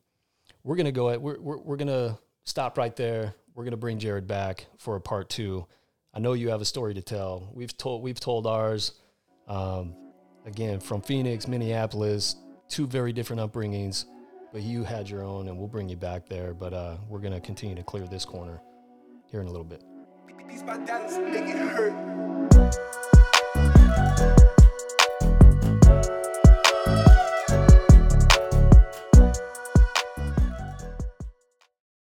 we're 0.63 0.77
gonna 0.77 0.93
go. 0.93 1.09
At, 1.11 1.21
we're 1.21 1.41
we're, 1.41 1.59
we're 1.59 1.77
gonna 1.77 2.19
stop 2.45 2.79
right 2.79 2.95
there. 2.95 3.35
We're 3.57 3.65
gonna 3.65 3.79
bring 3.79 3.99
Jared 3.99 4.27
back 4.27 4.67
for 4.77 4.97
a 4.97 5.01
part 5.01 5.31
two. 5.31 5.67
I 6.13 6.19
know 6.19 6.35
you 6.35 6.51
have 6.51 6.61
a 6.61 6.67
story 6.67 6.93
to 6.93 7.01
tell. 7.01 7.51
We've 7.55 7.75
told 7.75 8.03
we've 8.03 8.21
told 8.21 8.47
ours. 8.47 8.93
Um, 9.49 9.95
again, 10.45 10.79
from 10.79 11.01
Phoenix, 11.01 11.49
Minneapolis, 11.49 12.37
two 12.69 12.87
very 12.87 13.15
different 13.15 13.41
upbringings, 13.41 14.05
but 14.53 14.61
you 14.61 14.85
had 14.85 15.09
your 15.09 15.23
own, 15.23 15.49
and 15.49 15.57
we'll 15.57 15.69
bring 15.69 15.89
you 15.89 15.97
back 15.97 16.29
there. 16.29 16.53
But 16.53 16.75
uh, 16.75 16.99
we're 17.09 17.21
gonna 17.21 17.41
continue 17.41 17.75
to 17.77 17.83
clear 17.83 18.07
this 18.07 18.27
corner 18.27 18.61
here 19.31 19.41
in 19.41 19.47
a 19.47 19.51
little 19.51 19.65
bit. 19.65 19.83